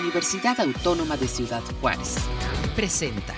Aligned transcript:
Universidad 0.00 0.58
Autónoma 0.60 1.16
de 1.16 1.28
Ciudad 1.28 1.62
Juárez. 1.80 2.16
Presenta. 2.74 3.32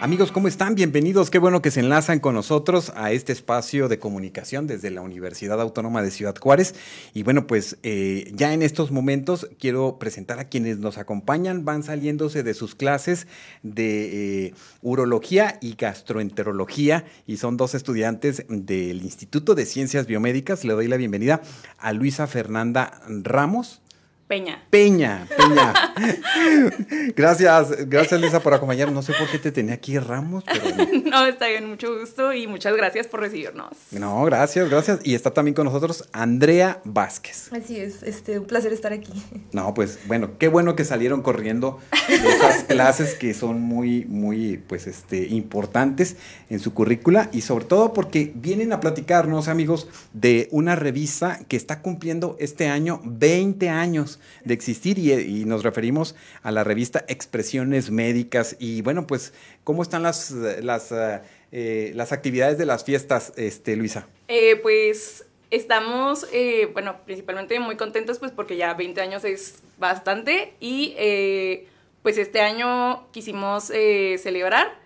Amigos, 0.00 0.32
¿cómo 0.32 0.48
están? 0.48 0.74
Bienvenidos. 0.74 1.30
Qué 1.30 1.38
bueno 1.38 1.60
que 1.60 1.70
se 1.70 1.80
enlazan 1.80 2.20
con 2.20 2.34
nosotros 2.34 2.92
a 2.94 3.12
este 3.12 3.32
espacio 3.32 3.88
de 3.88 3.98
comunicación 3.98 4.66
desde 4.66 4.90
la 4.90 5.02
Universidad 5.02 5.60
Autónoma 5.60 6.00
de 6.02 6.10
Ciudad 6.10 6.34
Juárez. 6.38 6.74
Y 7.12 7.22
bueno, 7.22 7.46
pues 7.46 7.76
eh, 7.82 8.32
ya 8.34 8.54
en 8.54 8.62
estos 8.62 8.92
momentos 8.92 9.50
quiero 9.58 9.98
presentar 9.98 10.38
a 10.38 10.44
quienes 10.44 10.78
nos 10.78 10.96
acompañan. 10.96 11.64
Van 11.64 11.82
saliéndose 11.82 12.42
de 12.42 12.54
sus 12.54 12.74
clases 12.74 13.26
de 13.62 14.46
eh, 14.46 14.54
urología 14.80 15.58
y 15.60 15.74
gastroenterología 15.74 17.04
y 17.26 17.36
son 17.36 17.56
dos 17.56 17.74
estudiantes 17.74 18.46
del 18.48 19.02
Instituto 19.02 19.54
de 19.54 19.66
Ciencias 19.66 20.06
Biomédicas. 20.06 20.64
Le 20.64 20.72
doy 20.72 20.88
la 20.88 20.96
bienvenida 20.96 21.42
a 21.78 21.92
Luisa 21.92 22.26
Fernanda 22.26 23.02
Ramos. 23.08 23.82
Peña. 24.30 24.62
Peña, 24.70 25.26
Peña. 25.36 25.74
gracias, 27.16 27.88
gracias 27.88 28.20
Lisa 28.20 28.38
por 28.38 28.54
acompañarnos. 28.54 28.94
No 28.94 29.02
sé 29.02 29.12
por 29.18 29.28
qué 29.28 29.40
te 29.40 29.50
tenía 29.50 29.74
aquí 29.74 29.98
Ramos, 29.98 30.44
pero... 30.44 30.86
no, 31.04 31.26
está 31.26 31.48
bien, 31.48 31.68
mucho 31.68 31.98
gusto 31.98 32.32
y 32.32 32.46
muchas 32.46 32.76
gracias 32.76 33.08
por 33.08 33.18
recibirnos. 33.18 33.70
No, 33.90 34.24
gracias, 34.26 34.70
gracias. 34.70 35.00
Y 35.02 35.16
está 35.16 35.32
también 35.32 35.56
con 35.56 35.64
nosotros 35.64 36.08
Andrea 36.12 36.80
Vázquez. 36.84 37.52
Así 37.52 37.80
es, 37.80 38.04
este, 38.04 38.38
un 38.38 38.44
placer 38.46 38.72
estar 38.72 38.92
aquí. 38.92 39.12
No, 39.52 39.74
pues 39.74 39.98
bueno, 40.06 40.38
qué 40.38 40.46
bueno 40.46 40.76
que 40.76 40.84
salieron 40.84 41.22
corriendo 41.22 41.80
de 42.06 42.14
esas 42.14 42.62
clases 42.62 43.14
que 43.14 43.34
son 43.34 43.60
muy, 43.60 44.04
muy, 44.04 44.58
pues, 44.58 44.86
este, 44.86 45.26
importantes 45.26 46.16
en 46.50 46.60
su 46.60 46.72
currícula 46.72 47.30
y 47.32 47.40
sobre 47.40 47.64
todo 47.64 47.92
porque 47.92 48.30
vienen 48.36 48.72
a 48.72 48.78
platicarnos, 48.78 49.48
amigos, 49.48 49.88
de 50.12 50.48
una 50.52 50.76
revista 50.76 51.40
que 51.48 51.56
está 51.56 51.82
cumpliendo 51.82 52.36
este 52.38 52.68
año 52.68 53.00
20 53.02 53.68
años 53.70 54.19
de 54.44 54.54
existir 54.54 54.98
y, 54.98 55.44
nos 55.44 55.62
referimos 55.62 56.14
a 56.42 56.50
la 56.50 56.64
revista 56.64 57.04
Expresiones 57.08 57.90
Médicas. 57.90 58.56
Y 58.58 58.82
bueno, 58.82 59.06
pues, 59.06 59.32
¿cómo 59.64 59.82
están 59.82 60.02
las, 60.02 60.30
las, 60.30 60.92
eh, 61.52 61.92
las 61.96 62.12
actividades 62.12 62.58
de 62.58 62.66
las 62.66 62.84
fiestas, 62.84 63.32
este, 63.36 63.74
Luisa? 63.74 64.06
Eh, 64.28 64.56
pues 64.62 65.26
estamos, 65.50 66.26
eh, 66.32 66.68
bueno, 66.72 66.98
principalmente 67.04 67.58
muy 67.58 67.76
contentos 67.76 68.20
pues 68.20 68.30
porque 68.30 68.56
ya 68.56 68.74
20 68.74 69.00
años 69.00 69.24
es 69.24 69.62
bastante 69.78 70.54
y 70.60 70.94
pues 72.02 72.18
este 72.18 72.40
año 72.40 73.10
quisimos 73.10 73.64
celebrar 73.64 74.78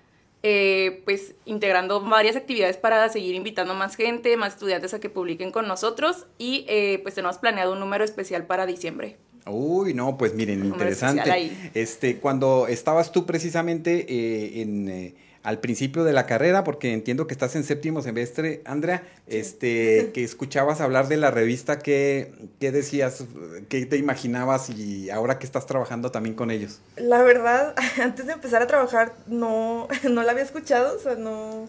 pues 1.04 1.34
integrando 1.44 2.00
varias 2.00 2.36
actividades 2.36 2.78
para 2.78 3.08
seguir 3.10 3.34
invitando 3.34 3.74
más 3.74 3.94
gente, 3.94 4.36
más 4.38 4.54
estudiantes 4.54 4.94
a 4.94 5.00
que 5.00 5.10
publiquen 5.10 5.50
con 5.52 5.68
nosotros 5.68 6.26
y 6.38 6.66
pues 7.02 7.14
tenemos 7.14 7.36
planeado 7.36 7.72
un 7.72 7.80
número 7.80 8.04
especial 8.04 8.46
para 8.46 8.64
diciembre. 8.64 9.18
Uy, 9.46 9.94
no, 9.94 10.16
pues 10.16 10.34
miren, 10.34 10.64
interesante. 10.64 11.52
Este, 11.74 12.18
cuando 12.18 12.66
estabas 12.66 13.12
tú 13.12 13.26
precisamente 13.26 14.06
eh, 14.08 14.62
en 14.62 14.88
eh, 14.88 15.14
al 15.44 15.60
principio 15.60 16.04
de 16.04 16.14
la 16.14 16.24
carrera, 16.24 16.64
porque 16.64 16.94
entiendo 16.94 17.26
que 17.26 17.34
estás 17.34 17.54
en 17.54 17.64
séptimo 17.64 18.00
semestre, 18.00 18.62
Andrea, 18.64 19.06
este, 19.26 20.10
que 20.14 20.24
escuchabas 20.24 20.80
hablar 20.80 21.06
de 21.08 21.18
la 21.18 21.30
revista, 21.30 21.78
¿qué, 21.78 22.32
¿qué, 22.60 22.72
decías? 22.72 23.24
¿Qué 23.68 23.84
te 23.84 23.98
imaginabas 23.98 24.70
y 24.70 25.10
ahora 25.10 25.38
que 25.38 25.44
estás 25.44 25.66
trabajando 25.66 26.10
también 26.10 26.34
con 26.34 26.50
ellos? 26.50 26.80
La 26.96 27.22
verdad, 27.22 27.74
antes 28.02 28.26
de 28.26 28.32
empezar 28.32 28.62
a 28.62 28.66
trabajar, 28.66 29.12
no, 29.26 29.86
no 30.10 30.22
la 30.22 30.32
había 30.32 30.44
escuchado, 30.44 30.96
o 30.96 30.98
sea, 30.98 31.16
no. 31.16 31.68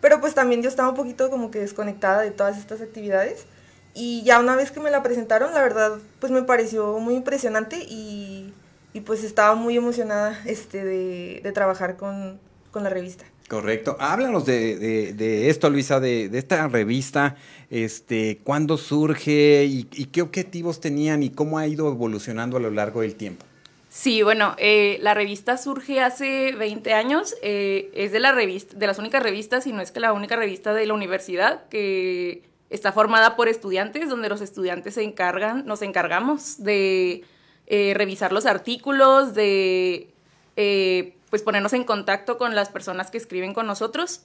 Pero 0.00 0.20
pues 0.20 0.34
también 0.34 0.62
yo 0.62 0.68
estaba 0.68 0.88
un 0.88 0.94
poquito 0.94 1.30
como 1.30 1.50
que 1.50 1.58
desconectada 1.58 2.22
de 2.22 2.30
todas 2.30 2.58
estas 2.58 2.80
actividades. 2.80 3.44
Y 3.94 4.22
ya 4.22 4.38
una 4.38 4.56
vez 4.56 4.70
que 4.70 4.80
me 4.80 4.90
la 4.90 5.02
presentaron, 5.02 5.52
la 5.52 5.62
verdad, 5.62 5.98
pues 6.20 6.32
me 6.32 6.42
pareció 6.42 6.98
muy 6.98 7.14
impresionante 7.14 7.78
y, 7.88 8.52
pues 9.04 9.24
estaba 9.24 9.54
muy 9.54 9.76
emocionada 9.76 10.40
este, 10.46 10.84
de, 10.84 11.52
trabajar 11.52 11.96
con, 11.96 12.38
la 12.74 12.90
revista. 12.90 13.24
Correcto. 13.48 13.96
Háblanos 13.98 14.46
de, 14.46 15.48
esto, 15.48 15.70
Luisa, 15.70 15.98
de, 15.98 16.30
esta 16.32 16.68
revista, 16.68 17.36
este, 17.68 18.38
cuándo 18.44 18.78
surge 18.78 19.64
y, 19.64 19.84
qué 19.84 20.22
objetivos 20.22 20.80
tenían 20.80 21.22
y 21.22 21.30
cómo 21.30 21.58
ha 21.58 21.66
ido 21.66 21.88
evolucionando 21.88 22.56
a 22.56 22.60
lo 22.60 22.70
largo 22.70 23.00
del 23.00 23.16
tiempo. 23.16 23.44
Sí, 23.88 24.22
bueno, 24.22 24.54
eh, 24.58 24.98
la 25.02 25.14
revista 25.14 25.56
surge 25.56 26.00
hace 26.00 26.52
20 26.52 26.94
años, 26.94 27.34
eh, 27.42 27.90
es 27.92 28.12
de 28.12 28.20
la 28.20 28.30
revista, 28.30 28.76
de 28.76 28.86
las 28.86 29.00
únicas 29.00 29.20
revistas, 29.20 29.66
y 29.66 29.72
no 29.72 29.82
es 29.82 29.90
que 29.90 29.98
la 29.98 30.12
única 30.12 30.36
revista 30.36 30.72
de 30.72 30.86
la 30.86 30.94
universidad 30.94 31.68
que 31.68 32.49
Está 32.70 32.92
formada 32.92 33.36
por 33.36 33.48
estudiantes, 33.48 34.08
donde 34.08 34.28
los 34.28 34.40
estudiantes 34.40 34.96
nos 35.64 35.82
encargamos 35.82 36.62
de 36.62 37.24
eh, 37.66 37.92
revisar 37.96 38.32
los 38.32 38.46
artículos, 38.46 39.34
de 39.34 40.08
eh, 40.56 41.16
pues 41.30 41.42
ponernos 41.42 41.72
en 41.72 41.84
contacto 41.84 42.38
con 42.38 42.54
las 42.54 42.68
personas 42.68 43.10
que 43.10 43.18
escriben 43.18 43.54
con 43.54 43.66
nosotros. 43.66 44.22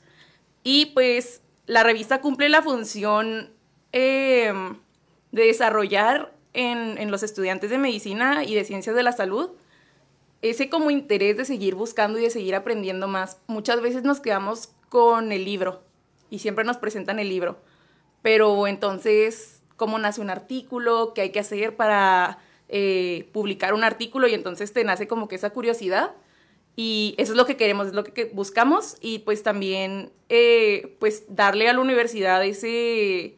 Y 0.63 0.87
pues 0.87 1.41
la 1.65 1.83
revista 1.83 2.21
cumple 2.21 2.49
la 2.49 2.61
función 2.61 3.49
em, 3.91 4.77
de 5.31 5.43
desarrollar 5.43 6.31
en, 6.53 6.97
en 6.99 7.11
los 7.11 7.23
estudiantes 7.23 7.71
de 7.71 7.79
medicina 7.79 8.43
y 8.43 8.55
de 8.55 8.63
ciencias 8.63 8.95
de 8.95 9.03
la 9.03 9.11
salud 9.11 9.51
ese 10.49 10.69
como 10.69 10.91
interés 10.91 11.37
de 11.37 11.45
seguir 11.45 11.75
buscando 11.75 12.19
y 12.19 12.21
de 12.21 12.29
seguir 12.29 12.55
aprendiendo 12.55 13.07
más. 13.07 13.39
Muchas 13.47 13.81
veces 13.81 14.03
nos 14.03 14.19
quedamos 14.19 14.69
con 14.89 15.31
el 15.31 15.43
libro 15.43 15.81
y 16.29 16.39
siempre 16.39 16.63
nos 16.63 16.77
presentan 16.77 17.19
el 17.19 17.29
libro 17.29 17.57
pero 18.25 18.65
entonces, 18.65 19.61
¿cómo 19.77 19.99
nace 19.99 20.19
un 20.19 20.31
artículo? 20.31 21.13
¿Qué 21.13 21.21
hay 21.21 21.29
que 21.29 21.39
hacer 21.39 21.75
para 21.75 22.39
eh, 22.69 23.29
publicar 23.33 23.75
un 23.75 23.83
artículo? 23.83 24.27
Y 24.27 24.33
entonces 24.33 24.73
te 24.73 24.83
nace 24.83 25.07
como 25.07 25.27
que 25.27 25.35
esa 25.35 25.51
curiosidad. 25.51 26.15
Y 26.75 27.13
eso 27.19 27.33
es 27.33 27.37
lo 27.37 27.45
que 27.45 27.55
queremos, 27.55 27.85
es 27.85 27.93
lo 27.93 28.03
que 28.03 28.25
buscamos. 28.33 28.97
Y 28.99 29.19
pues 29.19 29.43
también, 29.43 30.11
eh, 30.29 30.95
pues 30.99 31.25
darle 31.27 31.69
a 31.69 31.73
la 31.73 31.81
universidad 31.81 32.43
ese, 32.43 33.35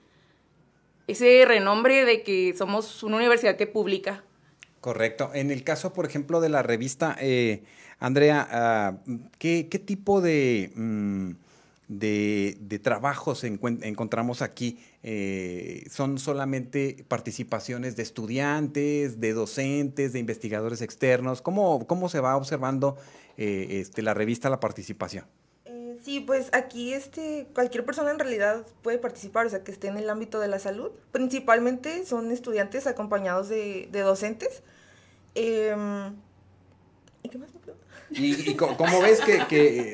ese 1.08 1.44
renombre 1.46 2.06
de 2.06 2.24
que 2.24 2.56
somos 2.58 3.04
una 3.04 3.18
universidad 3.18 3.58
que 3.58 3.68
publica. 3.68 4.24
Correcto. 4.80 5.32
En 5.34 5.52
el 5.52 5.66
caso, 5.66 5.92
por 5.92 6.06
ejemplo, 6.06 6.40
de 6.40 6.48
la 6.48 6.64
revista, 6.64 7.18
eh, 7.20 7.62
Andrea, 8.00 8.48
ah, 8.50 8.98
¿qué, 9.38 9.66
tipo 9.66 10.22
de... 10.22 10.72
Mm, 10.76 11.32
de, 11.88 12.58
de 12.60 12.80
trabajos 12.80 13.44
encontramos 13.44 14.42
aquí? 14.42 14.80
Eh, 15.04 15.86
¿Son 15.90 16.18
solamente 16.18 17.06
participaciones 17.08 17.96
de 17.96 18.04
estudiantes, 18.04 19.20
de 19.20 19.34
docentes, 19.34 20.14
de 20.14 20.20
investigadores 20.20 20.82
externos? 20.82 21.42
¿Cómo, 21.42 21.88
cómo 21.88 22.10
se 22.10 22.20
va 22.20 22.36
observando 22.36 22.98
eh, 23.38 23.80
este, 23.82 24.02
la 24.02 24.14
revista 24.14 24.50
la 24.50 24.60
participación? 24.60 25.26
Eh, 25.66 25.98
sí, 26.04 26.20
pues 26.20 26.50
aquí 26.54 26.94
este, 26.94 27.48
cualquier 27.54 27.86
persona 27.86 28.12
en 28.12 28.20
realidad 28.20 28.66
puede 28.82 28.98
participar, 28.98 29.46
o 29.46 29.50
sea, 29.50 29.64
que 29.64 29.72
esté 29.72 29.88
en 29.88 29.98
el 29.98 30.10
ámbito 30.10 30.40
de 30.40 30.48
la 30.50 30.60
salud. 30.60 30.92
Principalmente 31.12 32.06
son 32.06 32.32
estudiantes 32.32 32.88
acompañados 32.88 33.48
de, 33.50 33.88
de 33.92 34.02
docentes. 34.02 34.62
Em, 35.36 36.16
¿Y 37.24 37.30
qué 37.30 37.38
más 37.38 37.50
me 38.10 38.20
¿Y, 38.20 38.56
cómo 38.56 39.02
ves 39.02 39.22
que, 39.22 39.38
eh, 39.50 39.94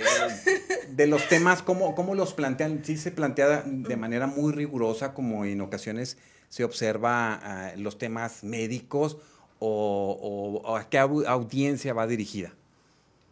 de 0.89 1.07
los 1.07 1.27
temas, 1.27 1.61
cómo, 1.61 1.95
cómo 1.95 2.15
los 2.15 2.33
plantean? 2.33 2.83
Sí 2.83 2.97
se 2.97 3.11
plantea 3.11 3.63
de 3.65 3.95
manera 3.95 4.27
muy 4.27 4.53
rigurosa, 4.53 5.13
como 5.13 5.45
en 5.45 5.61
ocasiones 5.61 6.17
se 6.49 6.63
observa 6.63 7.33
ah, 7.35 7.73
los 7.77 7.97
temas 7.97 8.43
médicos 8.43 9.17
o, 9.59 10.61
a 10.77 10.89
qué 10.89 10.99
audiencia 10.99 11.93
va 11.93 12.05
dirigida. 12.05 12.53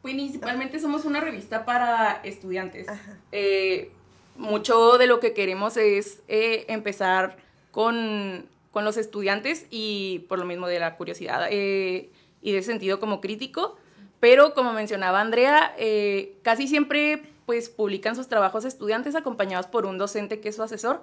Principalmente 0.01 0.79
somos 0.79 1.05
una 1.05 1.19
revista 1.19 1.65
para 1.65 2.21
estudiantes. 2.23 2.87
Eh, 3.31 3.91
mucho 4.37 4.97
de 4.97 5.05
lo 5.05 5.19
que 5.19 5.33
queremos 5.33 5.77
es 5.77 6.23
eh, 6.27 6.65
empezar 6.69 7.37
con, 7.69 8.47
con, 8.71 8.85
los 8.85 8.97
estudiantes 8.97 9.67
y 9.69 10.25
por 10.27 10.39
lo 10.39 10.45
mismo 10.45 10.67
de 10.67 10.79
la 10.79 10.95
curiosidad 10.97 11.49
y 11.51 12.51
de 12.51 12.61
sentido 12.63 12.99
como 12.99 13.21
crítico 13.21 13.77
pero 14.21 14.53
como 14.53 14.71
mencionaba 14.71 15.19
Andrea, 15.19 15.73
eh, 15.77 16.37
casi 16.43 16.67
siempre 16.67 17.23
pues 17.47 17.69
publican 17.69 18.15
sus 18.15 18.29
trabajos 18.29 18.63
estudiantes 18.63 19.15
acompañados 19.15 19.65
por 19.65 19.85
un 19.85 19.97
docente 19.97 20.39
que 20.39 20.49
es 20.49 20.55
su 20.55 20.63
asesor, 20.63 21.01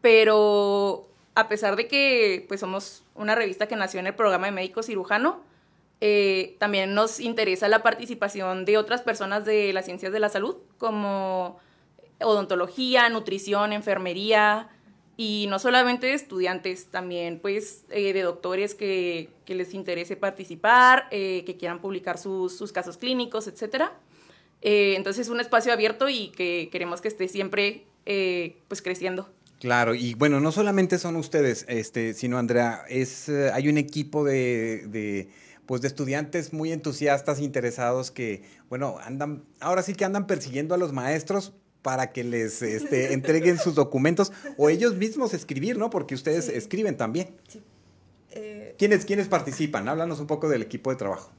pero 0.00 1.06
a 1.34 1.48
pesar 1.48 1.74
de 1.74 1.88
que 1.88 2.46
pues 2.48 2.60
somos 2.60 3.02
una 3.16 3.34
revista 3.34 3.66
que 3.66 3.74
nació 3.74 3.98
en 3.98 4.06
el 4.06 4.14
programa 4.14 4.46
de 4.46 4.52
médico 4.52 4.84
cirujano, 4.84 5.42
eh, 6.00 6.56
también 6.60 6.94
nos 6.94 7.18
interesa 7.18 7.68
la 7.68 7.82
participación 7.82 8.64
de 8.64 8.78
otras 8.78 9.02
personas 9.02 9.44
de 9.44 9.72
las 9.72 9.84
ciencias 9.84 10.12
de 10.12 10.20
la 10.20 10.28
salud, 10.28 10.56
como 10.78 11.58
odontología, 12.20 13.08
nutrición, 13.08 13.72
enfermería, 13.72 14.68
y 15.16 15.46
no 15.48 15.58
solamente 15.58 16.08
de 16.08 16.14
estudiantes, 16.14 16.86
también 16.86 17.38
pues 17.40 17.84
eh, 17.90 18.12
de 18.12 18.22
doctores 18.22 18.74
que, 18.74 19.30
les 19.46 19.74
interese 19.74 20.16
participar, 20.16 21.06
eh, 21.10 21.44
que 21.46 21.56
quieran 21.56 21.80
publicar 21.80 22.18
sus, 22.18 22.72
casos 22.72 22.98
clínicos, 22.98 23.46
etc. 23.46 23.84
Eh, 24.62 24.94
entonces 24.96 25.26
es 25.26 25.32
un 25.32 25.40
espacio 25.40 25.72
abierto 25.72 26.08
y 26.08 26.28
que 26.28 26.68
queremos 26.72 27.00
que 27.00 27.08
esté 27.08 27.28
siempre 27.28 27.84
pues 28.68 28.82
creciendo. 28.82 29.28
Claro, 29.64 29.94
y 29.94 30.12
bueno, 30.12 30.40
no 30.40 30.52
solamente 30.52 30.98
son 30.98 31.16
ustedes, 31.16 31.64
este, 31.68 32.12
sino 32.12 32.36
Andrea, 32.36 32.84
es, 32.86 33.30
eh, 33.30 33.50
hay 33.50 33.70
un 33.70 33.78
equipo 33.78 34.22
de, 34.22 34.86
de, 34.88 35.30
pues 35.64 35.80
de 35.80 35.88
estudiantes 35.88 36.52
muy 36.52 36.70
entusiastas, 36.70 37.40
interesados 37.40 38.10
que, 38.10 38.42
bueno, 38.68 38.98
andan, 39.02 39.42
ahora 39.60 39.82
sí 39.82 39.94
que 39.94 40.04
andan 40.04 40.26
persiguiendo 40.26 40.74
a 40.74 40.76
los 40.76 40.92
maestros 40.92 41.54
para 41.84 42.12
que 42.12 42.24
les 42.24 42.62
este, 42.62 43.12
entreguen 43.12 43.58
sus 43.58 43.74
documentos 43.74 44.32
o 44.56 44.70
ellos 44.70 44.94
mismos 44.94 45.34
escribir, 45.34 45.76
¿no? 45.76 45.90
Porque 45.90 46.14
ustedes 46.14 46.48
escriben 46.48 46.96
también. 46.96 47.36
Sí. 47.46 47.62
Eh, 48.30 48.74
¿Quiénes, 48.78 49.04
¿Quiénes 49.04 49.28
participan? 49.28 49.86
Háblanos 49.86 50.18
un 50.18 50.26
poco 50.26 50.48
del 50.48 50.62
equipo 50.62 50.88
de 50.88 50.96
trabajo. 50.96 51.30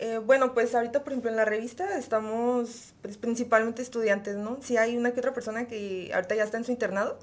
Eh, 0.00 0.18
bueno, 0.18 0.54
pues 0.54 0.74
ahorita, 0.74 1.04
por 1.04 1.12
ejemplo, 1.12 1.30
en 1.30 1.36
la 1.36 1.44
revista 1.44 1.96
estamos 1.96 2.94
pues, 3.00 3.16
principalmente 3.16 3.80
estudiantes, 3.80 4.34
¿no? 4.36 4.58
Sí 4.60 4.76
hay 4.76 4.96
una 4.96 5.12
que 5.12 5.20
otra 5.20 5.34
persona 5.34 5.68
que 5.68 6.10
ahorita 6.12 6.34
ya 6.34 6.42
está 6.42 6.58
en 6.58 6.64
su 6.64 6.72
internado, 6.72 7.20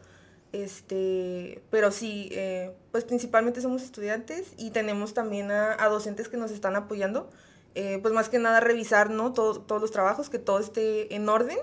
este, 0.53 1.61
pero 1.71 1.91
sí, 1.91 2.29
eh, 2.31 2.71
pues 2.93 3.03
principalmente 3.03 3.59
somos 3.59 3.83
estudiantes 3.83 4.53
y 4.57 4.71
tenemos 4.71 5.13
también 5.13 5.51
a, 5.51 5.85
docentes 5.89 6.29
que 6.29 6.37
nos 6.37 6.51
están 6.51 6.77
apoyando, 6.77 7.29
eh, 7.75 7.99
pues 8.01 8.13
más 8.13 8.29
que 8.29 8.39
nada 8.39 8.61
revisar, 8.61 9.09
¿no? 9.09 9.33
todos 9.33 9.81
los 9.81 9.91
trabajos, 9.91 10.29
que 10.29 10.39
todo 10.39 10.59
esté 10.59 11.13
en 11.13 11.27
orden 11.27 11.59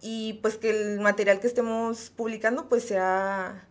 y 0.00 0.34
pues 0.34 0.56
que 0.56 0.70
el 0.70 1.00
material 1.00 1.40
que 1.40 1.46
estemos 1.46 2.10
publicando 2.10 2.68
pues 2.68 2.84
sea 2.84 3.66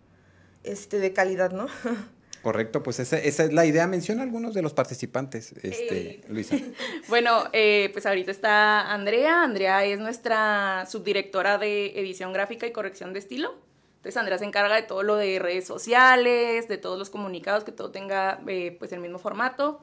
este, 0.64 1.00
de 1.00 1.14
calidad, 1.14 1.52
¿no? 1.52 1.68
Correcto, 2.44 2.84
pues 2.84 3.00
esa, 3.00 3.18
esa, 3.18 3.44
es 3.44 3.54
la 3.54 3.66
idea. 3.66 3.88
Menciona 3.88 4.24
algunos 4.24 4.54
de 4.54 4.62
los 4.62 4.74
participantes, 4.74 5.54
este, 5.64 6.22
Luisa. 6.30 6.56
bueno, 7.10 7.46
eh, 7.52 7.90
pues 7.92 8.06
ahorita 8.06 8.32
está 8.32 8.94
Andrea. 8.94 9.44
Andrea 9.44 9.84
es 9.84 10.00
nuestra 10.00 10.86
subdirectora 10.90 11.58
de 11.58 12.00
edición 12.00 12.32
gráfica 12.32 12.66
y 12.66 12.72
corrección 12.72 13.12
de 13.12 13.20
estilo. 13.20 13.56
Entonces 13.98 14.18
Andrea 14.18 14.38
se 14.38 14.46
encarga 14.46 14.76
de 14.76 14.84
todo 14.84 15.04
lo 15.04 15.16
de 15.16 15.40
redes 15.40 15.66
sociales, 15.66 16.68
de 16.68 16.78
todos 16.78 16.98
los 16.98 17.10
comunicados, 17.10 17.64
que 17.64 17.72
todo 17.72 17.92
tenga 17.92 18.40
eh, 18.48 18.76
pues 18.80 18.94
el 18.94 19.00
mismo 19.00 19.20
formato. 19.20 19.82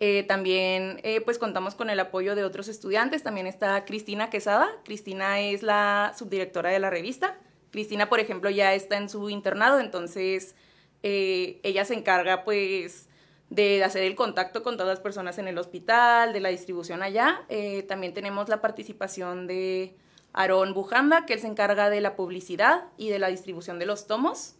Eh, 0.00 0.22
también 0.22 1.00
pues 1.24 1.38
contamos 1.38 1.74
con 1.74 1.90
el 1.90 1.98
apoyo 1.98 2.34
de 2.34 2.44
otros 2.44 2.68
estudiantes. 2.68 3.22
También 3.22 3.46
está 3.46 3.84
Cristina 3.84 4.30
Quesada. 4.30 4.68
Cristina 4.84 5.40
es 5.40 5.62
la 5.62 6.14
subdirectora 6.16 6.70
de 6.70 6.78
la 6.78 6.90
revista. 6.90 7.36
Cristina, 7.70 8.08
por 8.08 8.20
ejemplo, 8.20 8.50
ya 8.50 8.74
está 8.74 8.96
en 8.96 9.08
su 9.08 9.28
internado, 9.30 9.80
entonces 9.80 10.54
eh, 11.02 11.60
ella 11.62 11.84
se 11.84 11.94
encarga 11.94 12.44
pues 12.44 13.08
de 13.50 13.82
hacer 13.84 14.02
el 14.02 14.14
contacto 14.14 14.62
con 14.62 14.76
todas 14.76 14.90
las 14.90 15.00
personas 15.00 15.38
en 15.38 15.48
el 15.48 15.58
hospital, 15.58 16.32
de 16.32 16.40
la 16.40 16.48
distribución 16.50 17.02
allá. 17.02 17.44
Eh, 17.48 17.82
también 17.82 18.14
tenemos 18.14 18.48
la 18.48 18.60
participación 18.60 19.46
de 19.46 19.96
Aarón 20.32 20.74
Bujanda, 20.74 21.24
que 21.24 21.34
él 21.34 21.40
se 21.40 21.46
encarga 21.46 21.88
de 21.90 22.00
la 22.00 22.14
publicidad 22.16 22.84
y 22.96 23.08
de 23.08 23.18
la 23.18 23.28
distribución 23.28 23.78
de 23.78 23.86
los 23.86 24.06
tomos. 24.06 24.54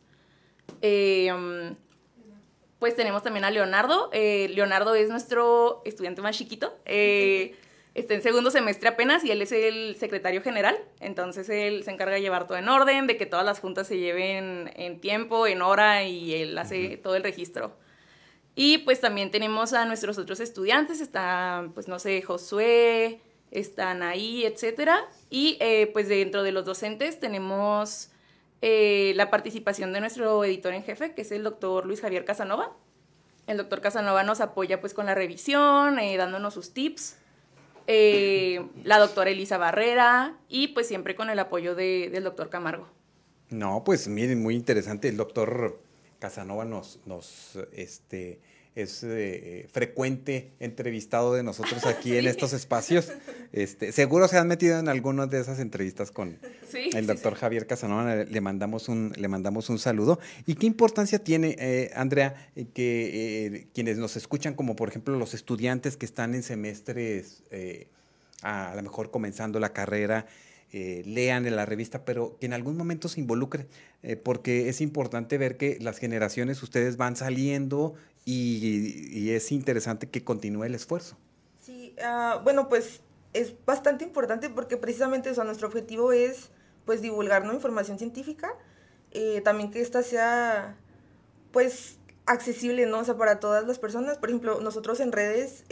Eh, 0.82 1.74
pues 2.78 2.94
tenemos 2.96 3.22
también 3.22 3.44
a 3.44 3.50
Leonardo. 3.50 4.10
Leonardo 4.12 4.94
es 4.94 5.08
nuestro 5.08 5.82
estudiante 5.84 6.22
más 6.22 6.36
chiquito 6.36 6.76
está 7.98 8.14
en 8.14 8.22
segundo 8.22 8.50
semestre 8.50 8.88
apenas 8.88 9.24
y 9.24 9.30
él 9.30 9.42
es 9.42 9.52
el 9.52 9.96
secretario 9.96 10.42
general, 10.42 10.78
entonces 11.00 11.48
él 11.48 11.84
se 11.84 11.90
encarga 11.90 12.14
de 12.14 12.20
llevar 12.20 12.46
todo 12.46 12.58
en 12.58 12.68
orden, 12.68 13.06
de 13.06 13.16
que 13.16 13.26
todas 13.26 13.44
las 13.44 13.60
juntas 13.60 13.86
se 13.86 13.98
lleven 13.98 14.70
en 14.76 15.00
tiempo, 15.00 15.46
en 15.46 15.62
hora 15.62 16.04
y 16.04 16.34
él 16.34 16.56
hace 16.58 16.96
todo 16.96 17.16
el 17.16 17.22
registro. 17.22 17.76
Y 18.54 18.78
pues 18.78 19.00
también 19.00 19.30
tenemos 19.30 19.72
a 19.72 19.84
nuestros 19.84 20.18
otros 20.18 20.40
estudiantes, 20.40 21.00
está 21.00 21.68
pues 21.74 21.88
no 21.88 21.98
sé, 21.98 22.22
Josué, 22.22 23.20
están 23.50 24.02
ahí, 24.02 24.44
etcétera. 24.44 25.04
Y 25.30 25.56
eh, 25.60 25.88
pues 25.92 26.08
dentro 26.08 26.42
de 26.42 26.52
los 26.52 26.64
docentes 26.64 27.20
tenemos 27.20 28.10
eh, 28.60 29.12
la 29.14 29.30
participación 29.30 29.92
de 29.92 30.00
nuestro 30.00 30.44
editor 30.44 30.74
en 30.74 30.82
jefe, 30.82 31.14
que 31.14 31.22
es 31.22 31.32
el 31.32 31.44
doctor 31.44 31.86
Luis 31.86 32.00
Javier 32.00 32.24
Casanova. 32.24 32.76
El 33.46 33.56
doctor 33.56 33.80
Casanova 33.80 34.24
nos 34.24 34.40
apoya 34.40 34.80
pues 34.80 34.94
con 34.94 35.06
la 35.06 35.14
revisión, 35.14 35.98
eh, 35.98 36.16
dándonos 36.16 36.54
sus 36.54 36.72
tips. 36.74 37.16
Eh, 37.86 38.66
la 38.84 38.98
doctora 38.98 39.30
Elisa 39.30 39.56
Barrera 39.56 40.36
y 40.48 40.68
pues 40.68 40.86
siempre 40.86 41.14
con 41.14 41.30
el 41.30 41.38
apoyo 41.38 41.74
del 41.74 42.22
doctor 42.22 42.50
Camargo. 42.50 42.86
No, 43.48 43.82
pues 43.84 44.08
miren, 44.08 44.42
muy 44.42 44.54
interesante. 44.54 45.08
El 45.08 45.16
doctor 45.16 45.80
Casanova 46.18 46.66
nos, 46.66 47.00
nos 47.06 47.56
este, 47.72 48.40
es 48.78 49.02
eh, 49.02 49.66
frecuente 49.72 50.52
entrevistado 50.60 51.34
de 51.34 51.42
nosotros 51.42 51.84
aquí 51.86 52.16
en 52.16 52.26
estos 52.26 52.52
espacios. 52.52 53.10
Este, 53.52 53.92
seguro 53.92 54.28
se 54.28 54.38
han 54.38 54.46
metido 54.46 54.78
en 54.78 54.88
algunas 54.88 55.30
de 55.30 55.40
esas 55.40 55.58
entrevistas 55.58 56.10
con 56.10 56.38
el 56.72 57.06
doctor 57.06 57.34
Javier 57.34 57.66
Casanova. 57.66 58.14
Le 58.24 58.40
mandamos 58.40 58.88
un, 58.88 59.12
le 59.16 59.28
mandamos 59.28 59.68
un 59.68 59.78
saludo. 59.78 60.20
¿Y 60.46 60.54
qué 60.54 60.66
importancia 60.66 61.18
tiene, 61.18 61.56
eh, 61.58 61.90
Andrea, 61.94 62.50
eh, 62.54 62.66
que 62.72 63.66
quienes 63.74 63.98
nos 63.98 64.16
escuchan, 64.16 64.54
como 64.54 64.76
por 64.76 64.88
ejemplo 64.88 65.18
los 65.18 65.34
estudiantes 65.34 65.96
que 65.96 66.06
están 66.06 66.34
en 66.34 66.42
semestres, 66.42 67.42
a, 68.42 68.70
a 68.70 68.76
lo 68.76 68.82
mejor 68.82 69.10
comenzando 69.10 69.58
la 69.58 69.72
carrera, 69.72 70.26
eh, 70.70 71.02
lean 71.06 71.46
en 71.46 71.56
la 71.56 71.64
revista, 71.64 72.04
pero 72.04 72.36
que 72.38 72.44
en 72.44 72.52
algún 72.52 72.76
momento 72.76 73.08
se 73.08 73.20
involucren, 73.20 73.66
eh, 74.02 74.16
porque 74.16 74.68
es 74.68 74.82
importante 74.82 75.38
ver 75.38 75.56
que 75.56 75.78
las 75.80 75.96
generaciones 75.96 76.62
ustedes 76.62 76.98
van 76.98 77.16
saliendo 77.16 77.94
y, 78.30 79.30
es 79.30 79.52
interesante 79.52 80.08
que 80.08 80.22
continúe 80.22 80.64
el 80.64 80.74
esfuerzo. 80.74 81.16
Sí, 81.60 81.94
ah, 82.02 82.40
bueno, 82.44 82.68
pues 82.68 83.00
es 83.32 83.54
bastante 83.64 84.04
importante 84.04 84.50
porque 84.50 84.76
precisamente 84.76 85.30
eso, 85.30 85.44
nuestro 85.44 85.68
objetivo 85.68 86.12
es 86.12 86.50
pues 86.84 87.02
divulgar 87.02 87.44
¿no? 87.44 87.52
información 87.52 87.98
científica, 87.98 88.50
eh, 89.12 89.40
también 89.42 89.70
que 89.70 89.80
esta 89.80 90.02
sea 90.02 90.76
pues 91.52 91.98
accesible, 92.26 92.86
¿no? 92.86 93.00
O 93.00 93.04
sea, 93.04 93.16
para 93.16 93.40
todas 93.40 93.66
las 93.66 93.78
personas. 93.78 94.18
Por 94.18 94.28
ejemplo, 94.28 94.60
nosotros 94.60 95.00
en 95.00 95.12
redes 95.12 95.64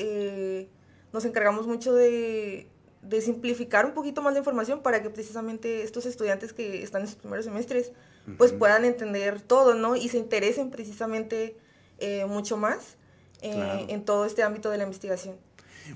nos 1.13 1.25
encargamos 1.25 1.67
mucho 1.67 1.95
de 1.95 2.69
de 3.09 3.21
simplificar 3.21 3.87
un 3.87 3.93
poquito 3.93 4.21
más 4.21 4.33
la 4.33 4.41
información 4.41 4.83
para 4.83 5.03
que 5.03 5.11
precisamente 5.11 5.83
estos 5.83 6.07
estudiantes 6.07 6.53
que 6.53 6.83
están 6.83 7.03
en 7.03 7.09
sus 7.09 7.17
primeros 7.17 7.45
semestres 7.45 7.93
pues 8.39 8.53
puedan 8.53 8.85
entender 8.85 9.41
todo, 9.41 9.75
¿no? 9.75 9.95
Y 9.95 10.09
se 10.09 10.19
interesen 10.19 10.71
precisamente 10.71 11.57
eh, 11.99 12.25
mucho 12.27 12.57
más 12.57 12.97
eh, 13.43 13.87
en 13.89 14.05
todo 14.05 14.25
este 14.25 14.43
ámbito 14.43 14.71
de 14.71 14.79
la 14.79 14.85
investigación. 14.85 15.37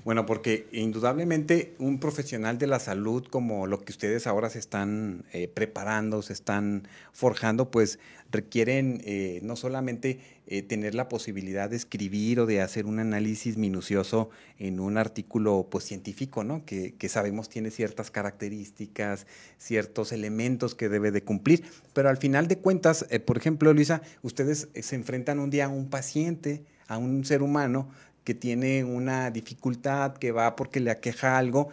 Bueno, 0.03 0.25
porque 0.25 0.67
indudablemente 0.71 1.73
un 1.77 1.99
profesional 1.99 2.57
de 2.57 2.67
la 2.67 2.79
salud 2.79 3.25
como 3.29 3.67
lo 3.67 3.81
que 3.81 3.91
ustedes 3.91 4.25
ahora 4.25 4.49
se 4.49 4.59
están 4.59 5.25
eh, 5.33 5.47
preparando, 5.47 6.21
se 6.21 6.33
están 6.33 6.87
forjando, 7.13 7.69
pues 7.71 7.99
requieren 8.31 9.01
eh, 9.03 9.41
no 9.43 9.55
solamente 9.55 10.19
eh, 10.47 10.61
tener 10.61 10.95
la 10.95 11.09
posibilidad 11.09 11.69
de 11.69 11.75
escribir 11.75 12.39
o 12.39 12.45
de 12.45 12.61
hacer 12.61 12.85
un 12.85 12.99
análisis 12.99 13.57
minucioso 13.57 14.29
en 14.57 14.79
un 14.79 14.97
artículo 14.97 15.67
pues, 15.69 15.83
científico, 15.83 16.43
¿no? 16.43 16.65
Que, 16.65 16.93
que, 16.95 17.09
sabemos 17.09 17.49
tiene 17.49 17.71
ciertas 17.71 18.09
características, 18.09 19.27
ciertos 19.57 20.13
elementos 20.13 20.75
que 20.75 20.89
debe 20.89 21.11
de 21.11 21.23
cumplir, 21.23 21.63
pero 21.93 22.09
al 22.09 22.17
final 22.17 22.47
de 22.47 22.57
cuentas, 22.57 23.05
por 23.25 23.37
ejemplo, 23.37 23.73
Luisa, 23.73 24.01
ustedes 24.21 24.69
se 24.73 24.95
enfrentan 24.95 25.39
un 25.39 25.49
día 25.49 25.65
a 25.65 25.69
un 25.69 25.89
paciente, 25.89 26.63
a 26.87 26.97
un 26.97 27.23
ser 27.25 27.41
humano 27.41 27.89
que 28.23 28.33
tiene 28.33 28.83
una 28.83 29.31
dificultad, 29.31 30.13
que 30.13 30.31
va 30.31 30.55
porque 30.55 30.79
le 30.79 30.91
aqueja 30.91 31.37
algo. 31.37 31.69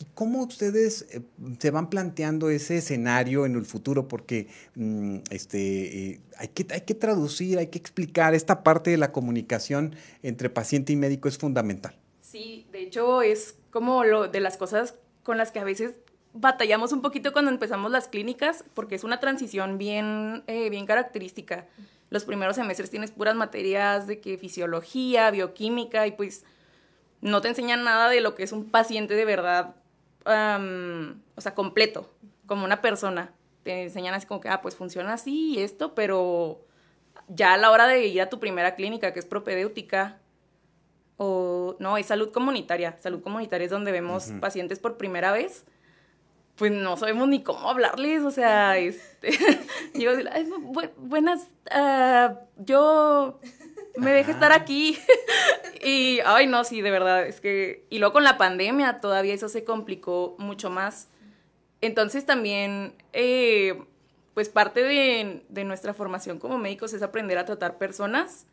¿Y 0.00 0.06
cómo 0.14 0.42
ustedes 0.44 1.06
eh, 1.10 1.22
se 1.58 1.70
van 1.70 1.90
planteando 1.90 2.50
ese 2.50 2.78
escenario 2.78 3.46
en 3.46 3.56
el 3.56 3.64
futuro? 3.64 4.06
Porque 4.06 4.46
mm, 4.76 5.18
este, 5.30 6.10
eh, 6.10 6.20
hay, 6.36 6.48
que, 6.48 6.66
hay 6.72 6.82
que 6.82 6.94
traducir, 6.94 7.58
hay 7.58 7.66
que 7.66 7.78
explicar. 7.78 8.34
Esta 8.34 8.62
parte 8.62 8.90
de 8.90 8.96
la 8.96 9.10
comunicación 9.10 9.96
entre 10.22 10.50
paciente 10.50 10.92
y 10.92 10.96
médico 10.96 11.28
es 11.28 11.36
fundamental. 11.36 11.96
Sí, 12.20 12.66
de 12.70 12.82
hecho 12.82 13.22
es 13.22 13.56
como 13.70 14.04
lo 14.04 14.28
de 14.28 14.40
las 14.40 14.56
cosas 14.56 14.94
con 15.24 15.36
las 15.36 15.50
que 15.50 15.58
a 15.58 15.64
veces 15.64 15.96
batallamos 16.32 16.92
un 16.92 17.02
poquito 17.02 17.32
cuando 17.32 17.50
empezamos 17.50 17.90
las 17.90 18.06
clínicas, 18.06 18.64
porque 18.74 18.94
es 18.94 19.02
una 19.02 19.18
transición 19.18 19.78
bien, 19.78 20.44
eh, 20.46 20.70
bien 20.70 20.86
característica 20.86 21.66
los 22.10 22.24
primeros 22.24 22.56
semestres 22.56 22.90
tienes 22.90 23.10
puras 23.10 23.34
materias 23.34 24.06
de 24.06 24.20
que 24.20 24.38
fisiología, 24.38 25.30
bioquímica 25.30 26.06
y 26.06 26.12
pues 26.12 26.44
no 27.20 27.40
te 27.40 27.48
enseñan 27.48 27.84
nada 27.84 28.08
de 28.08 28.20
lo 28.20 28.34
que 28.34 28.44
es 28.44 28.52
un 28.52 28.70
paciente 28.70 29.14
de 29.14 29.24
verdad, 29.24 29.74
o 30.24 31.40
sea, 31.40 31.54
completo, 31.54 32.12
como 32.46 32.64
una 32.64 32.80
persona. 32.80 33.32
Te 33.62 33.82
enseñan 33.82 34.14
así 34.14 34.26
como 34.26 34.40
que, 34.40 34.48
ah, 34.48 34.62
pues 34.62 34.76
funciona 34.76 35.14
así 35.14 35.54
y 35.54 35.58
esto, 35.60 35.94
pero 35.94 36.64
ya 37.28 37.54
a 37.54 37.56
la 37.56 37.70
hora 37.70 37.86
de 37.86 38.06
ir 38.06 38.22
a 38.22 38.28
tu 38.28 38.38
primera 38.38 38.74
clínica, 38.74 39.12
que 39.12 39.18
es 39.18 39.26
propedéutica, 39.26 40.18
o 41.16 41.76
no, 41.80 41.98
es 41.98 42.06
salud 42.06 42.30
comunitaria. 42.30 42.96
Salud 43.00 43.20
comunitaria 43.20 43.64
es 43.64 43.70
donde 43.70 43.90
vemos 43.90 44.32
pacientes 44.40 44.78
por 44.78 44.96
primera 44.96 45.32
vez 45.32 45.64
pues 46.58 46.72
no 46.72 46.96
sabemos 46.96 47.28
ni 47.28 47.42
cómo 47.42 47.70
hablarles, 47.70 48.22
o 48.22 48.32
sea, 48.32 48.76
este, 48.78 49.30
yo, 49.94 50.10
buenas, 50.96 51.46
ah, 51.70 52.40
yo 52.56 53.38
me 53.96 54.12
dejé 54.12 54.32
estar 54.32 54.50
aquí 54.50 54.98
y, 55.84 56.18
ay, 56.26 56.48
no, 56.48 56.64
sí, 56.64 56.82
de 56.82 56.90
verdad, 56.90 57.26
es 57.26 57.40
que, 57.40 57.86
y 57.90 58.00
luego 58.00 58.14
con 58.14 58.24
la 58.24 58.36
pandemia 58.38 59.00
todavía 59.00 59.34
eso 59.34 59.48
se 59.48 59.64
complicó 59.64 60.34
mucho 60.38 60.68
más. 60.68 61.08
Entonces 61.80 62.26
también, 62.26 62.94
eh, 63.12 63.80
pues 64.34 64.48
parte 64.48 64.82
de, 64.82 65.44
de, 65.48 65.64
nuestra 65.64 65.94
formación 65.94 66.40
como 66.40 66.58
médicos 66.58 66.92
es 66.92 67.02
aprender 67.02 67.38
a 67.38 67.44
tratar 67.44 67.78
personas. 67.78 68.46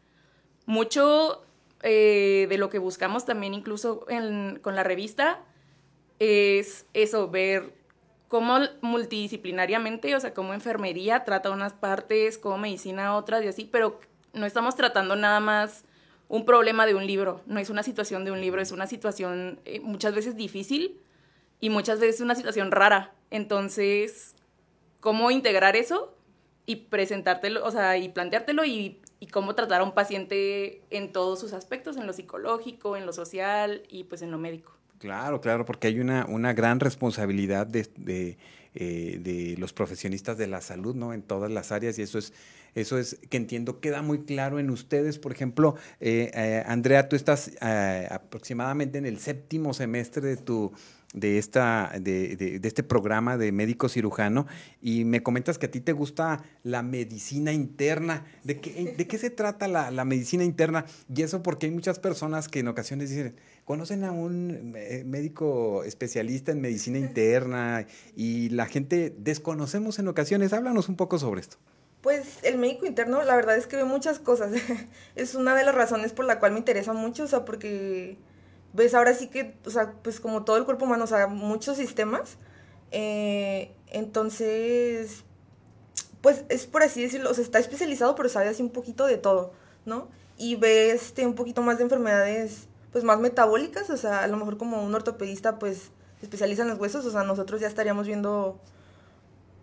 Mucho 0.68 1.44
eh, 1.82 2.46
de 2.50 2.58
lo 2.60 2.70
que 2.70 2.78
buscamos 2.78 3.26
también 3.26 3.56
incluso 3.56 4.06
con 4.62 4.76
la 4.76 4.84
revista 4.84 5.44
es 6.20 6.86
eso, 6.94 7.30
ver 7.30 7.74
cómo 8.36 8.60
multidisciplinariamente, 8.82 10.14
o 10.14 10.20
sea, 10.20 10.34
cómo 10.34 10.54
enfermería 10.54 11.24
trata 11.24 11.52
unas 11.52 11.72
partes, 11.72 12.38
cómo 12.38 12.58
medicina 12.58 13.16
otras 13.16 13.46
y 13.46 13.48
así, 13.48 13.64
pero 13.64 14.02
no 14.34 14.46
estamos 14.46 14.76
tratando 14.76 15.16
nada 15.16 15.40
más 15.40 15.86
un 16.28 16.44
problema 16.44 16.86
de 16.86 16.96
un 16.96 17.08
libro, 17.08 17.40
no 17.46 17.62
es 17.62 17.70
una 17.70 17.82
situación 17.82 18.26
de 18.26 18.32
un 18.32 18.42
libro, 18.42 18.62
es 18.62 18.74
una 18.74 18.88
situación 18.88 19.62
eh, 19.64 19.80
muchas 19.80 20.14
veces 20.14 20.36
difícil 20.36 21.00
y 21.62 21.70
muchas 21.70 22.02
veces 22.02 22.20
una 22.20 22.36
situación 22.36 22.72
rara. 22.72 23.14
Entonces, 23.32 24.36
¿cómo 25.00 25.32
integrar 25.32 25.78
eso 25.78 26.14
y 26.66 26.76
presentártelo, 26.76 27.66
o 27.66 27.72
sea, 27.72 27.96
y 27.96 28.10
planteártelo 28.10 28.66
y, 28.66 29.00
y 29.22 29.28
cómo 29.28 29.56
tratar 29.56 29.80
a 29.80 29.86
un 29.86 29.94
paciente 29.94 30.82
en 30.90 31.14
todos 31.14 31.40
sus 31.40 31.54
aspectos, 31.54 31.96
en 31.96 32.06
lo 32.06 32.12
psicológico, 32.12 32.98
en 32.98 33.06
lo 33.06 33.14
social 33.14 33.84
y 33.88 34.04
pues 34.04 34.22
en 34.24 34.32
lo 34.32 34.38
médico? 34.38 34.76
Claro, 35.00 35.42
claro, 35.42 35.66
porque 35.66 35.88
hay 35.88 36.00
una, 36.00 36.26
una 36.26 36.54
gran 36.54 36.80
responsabilidad 36.80 37.68
de, 37.68 38.38
eh, 38.74 39.20
de, 39.22 39.56
los 39.58 39.74
profesionistas 39.74 40.38
de 40.38 40.48
la 40.48 40.62
salud, 40.62 40.96
¿no? 40.96 41.14
En 41.14 41.22
todas 41.22 41.52
las 41.52 41.72
áreas 41.72 42.00
y 42.00 42.02
eso 42.02 42.18
es, 42.18 42.34
eso 42.76 42.98
es 42.98 43.20
que 43.30 43.38
entiendo 43.38 43.80
queda 43.80 44.02
muy 44.02 44.24
claro 44.24 44.58
en 44.58 44.70
ustedes. 44.70 45.20
Por 45.20 45.32
ejemplo, 45.34 45.76
eh, 46.00 46.32
eh, 46.34 46.64
Andrea, 46.66 47.10
tú 47.10 47.16
estás 47.16 47.52
aproximadamente 48.10 48.98
en 48.98 49.06
el 49.06 49.20
séptimo 49.20 49.74
semestre 49.74 50.22
de 50.22 50.38
tu 50.38 50.72
de, 51.16 51.38
esta, 51.38 51.92
de, 52.00 52.36
de, 52.36 52.68
este 52.68 52.84
programa 52.84 53.38
de 53.38 53.52
médico 53.52 53.90
cirujano 53.90 54.46
y 54.82 55.06
me 55.06 55.24
comentas 55.24 55.58
que 55.58 55.68
a 55.68 55.72
ti 55.72 55.80
te 55.80 55.94
gusta 55.94 56.44
la 56.64 56.84
medicina 56.84 57.54
interna. 57.54 58.26
¿De 58.44 58.60
qué, 58.60 58.94
de 58.96 59.08
qué 59.08 59.18
se 59.18 59.30
trata 59.30 59.68
la, 59.68 59.92
la 59.92 60.06
medicina 60.06 60.44
interna? 60.44 60.86
Y 61.14 61.24
eso 61.24 61.42
porque 61.42 61.68
hay 61.68 61.72
muchas 61.72 62.00
personas 62.00 62.50
que 62.50 62.60
en 62.60 62.68
ocasiones 62.68 63.10
dicen, 63.10 63.36
conocen 63.64 64.04
a 64.04 64.12
un 64.12 64.74
eh, 64.76 65.04
médico 65.06 65.84
especialista 65.84 66.52
en 66.52 66.62
medicina 66.62 67.00
interna 67.00 67.88
y 68.16 68.50
la 68.50 68.66
gente 68.66 69.16
desconocemos 69.18 69.98
en 70.00 70.10
ocasiones. 70.10 70.54
Háblanos 70.54 70.90
un 70.90 70.98
poco 70.98 71.18
sobre 71.18 71.42
esto. 71.42 71.58
Pues 72.02 72.38
el 72.44 72.60
médico 72.60 72.86
interno, 72.86 73.24
la 73.24 73.36
verdad 73.36 73.58
es 73.58 73.66
que 73.66 73.78
ve 73.78 73.86
muchas 73.86 74.20
cosas. 74.20 74.52
es 75.16 75.34
una 75.34 75.56
de 75.56 75.64
las 75.64 75.74
razones 75.74 76.14
por 76.14 76.26
la 76.26 76.40
cual 76.40 76.52
me 76.52 76.60
interesa 76.60 76.94
mucho, 76.94 77.24
o 77.24 77.28
sea, 77.28 77.46
porque 77.46 78.18
ves 78.76 78.94
ahora 78.94 79.14
sí 79.14 79.28
que, 79.28 79.56
o 79.66 79.70
sea, 79.70 79.94
pues 80.04 80.20
como 80.20 80.44
todo 80.44 80.58
el 80.58 80.66
cuerpo 80.66 80.86
humano, 80.86 81.04
o 81.04 81.08
sea, 81.08 81.28
muchos 81.28 81.78
sistemas. 81.78 82.38
Eh, 82.92 83.72
entonces, 83.88 85.24
pues 86.22 86.44
es 86.50 86.66
por 86.68 86.84
así 86.84 87.02
decirlo, 87.02 87.32
o 87.32 87.34
sea, 87.34 87.44
está 87.44 87.60
especializado, 87.60 88.16
pero 88.16 88.30
sabe 88.30 88.50
así 88.50 88.62
un 88.62 88.72
poquito 88.72 89.06
de 89.06 89.18
todo, 89.18 89.54
¿no? 89.86 90.10
Y 90.38 90.56
ve 90.56 90.92
este, 90.92 91.26
un 91.26 91.36
poquito 91.36 91.62
más 91.62 91.78
de 91.78 91.84
enfermedades, 91.84 92.68
pues 92.92 93.04
más 93.04 93.20
metabólicas, 93.20 93.90
o 93.90 93.98
sea, 93.98 94.24
a 94.24 94.28
lo 94.28 94.38
mejor 94.38 94.58
como 94.58 94.84
un 94.84 94.94
ortopedista, 94.94 95.60
pues 95.60 95.92
se 96.20 96.26
especializa 96.26 96.64
en 96.64 96.70
los 96.70 96.80
huesos, 96.80 97.06
o 97.06 97.12
sea, 97.12 97.24
nosotros 97.24 97.62
ya 97.62 97.68
estaríamos 97.68 98.08
viendo 98.08 98.60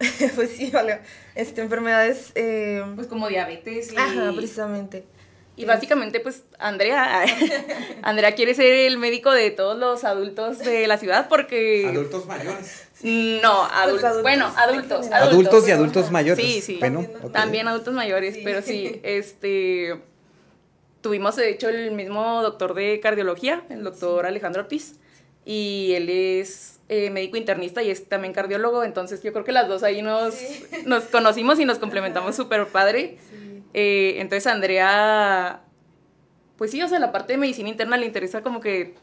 pues 0.34 0.50
sí, 0.50 0.70
vale. 0.70 1.00
Este, 1.34 1.62
enfermedades. 1.62 2.32
Eh, 2.34 2.82
pues 2.94 3.06
como 3.06 3.28
diabetes. 3.28 3.92
Y... 3.92 3.96
Ajá, 3.96 4.32
precisamente. 4.34 5.04
Y 5.62 5.64
básicamente, 5.64 6.18
pues, 6.18 6.42
Andrea, 6.58 7.24
Andrea 8.02 8.34
quiere 8.34 8.52
ser 8.54 8.72
el 8.72 8.98
médico 8.98 9.30
de 9.30 9.52
todos 9.52 9.78
los 9.78 10.02
adultos 10.02 10.58
de 10.58 10.88
la 10.88 10.98
ciudad 10.98 11.28
porque... 11.28 11.86
Adultos 11.88 12.26
mayores. 12.26 12.88
No, 13.02 13.68
pues 13.68 14.02
adultos. 14.02 14.22
bueno, 14.22 14.52
adultos, 14.56 15.10
adultos. 15.12 15.68
y 15.68 15.70
adultos 15.70 16.10
mayores. 16.10 16.44
Sí, 16.44 16.60
sí. 16.60 16.80
También 17.32 17.68
adultos 17.68 17.94
mayores, 17.94 18.38
pero 18.42 18.60
sí, 18.60 19.00
este... 19.04 20.00
Tuvimos, 21.00 21.36
de 21.36 21.50
hecho, 21.50 21.68
el 21.68 21.92
mismo 21.92 22.42
doctor 22.42 22.74
de 22.74 23.00
cardiología, 23.00 23.64
el 23.70 23.82
doctor 23.82 24.26
Alejandro 24.26 24.62
Ortiz, 24.62 24.96
y 25.44 25.92
él 25.94 26.08
es 26.08 26.80
eh, 26.88 27.10
médico 27.10 27.36
internista 27.36 27.82
y 27.82 27.90
es 27.90 28.08
también 28.08 28.32
cardiólogo, 28.32 28.84
entonces 28.84 29.22
yo 29.22 29.32
creo 29.32 29.44
que 29.44 29.52
las 29.52 29.66
dos 29.66 29.82
ahí 29.82 30.02
nos, 30.02 30.34
nos 30.86 31.04
conocimos 31.04 31.58
y 31.58 31.64
nos 31.64 31.78
complementamos 31.78 32.36
súper 32.36 32.66
padre. 32.66 33.18
Eh, 33.74 34.16
entonces 34.18 34.46
Andrea, 34.46 35.62
pues 36.56 36.70
sí, 36.70 36.82
o 36.82 36.88
sea, 36.88 36.98
la 36.98 37.12
parte 37.12 37.32
de 37.32 37.38
medicina 37.38 37.68
interna 37.68 37.96
le 37.96 38.06
interesa 38.06 38.42
como 38.42 38.60
que 38.60 38.94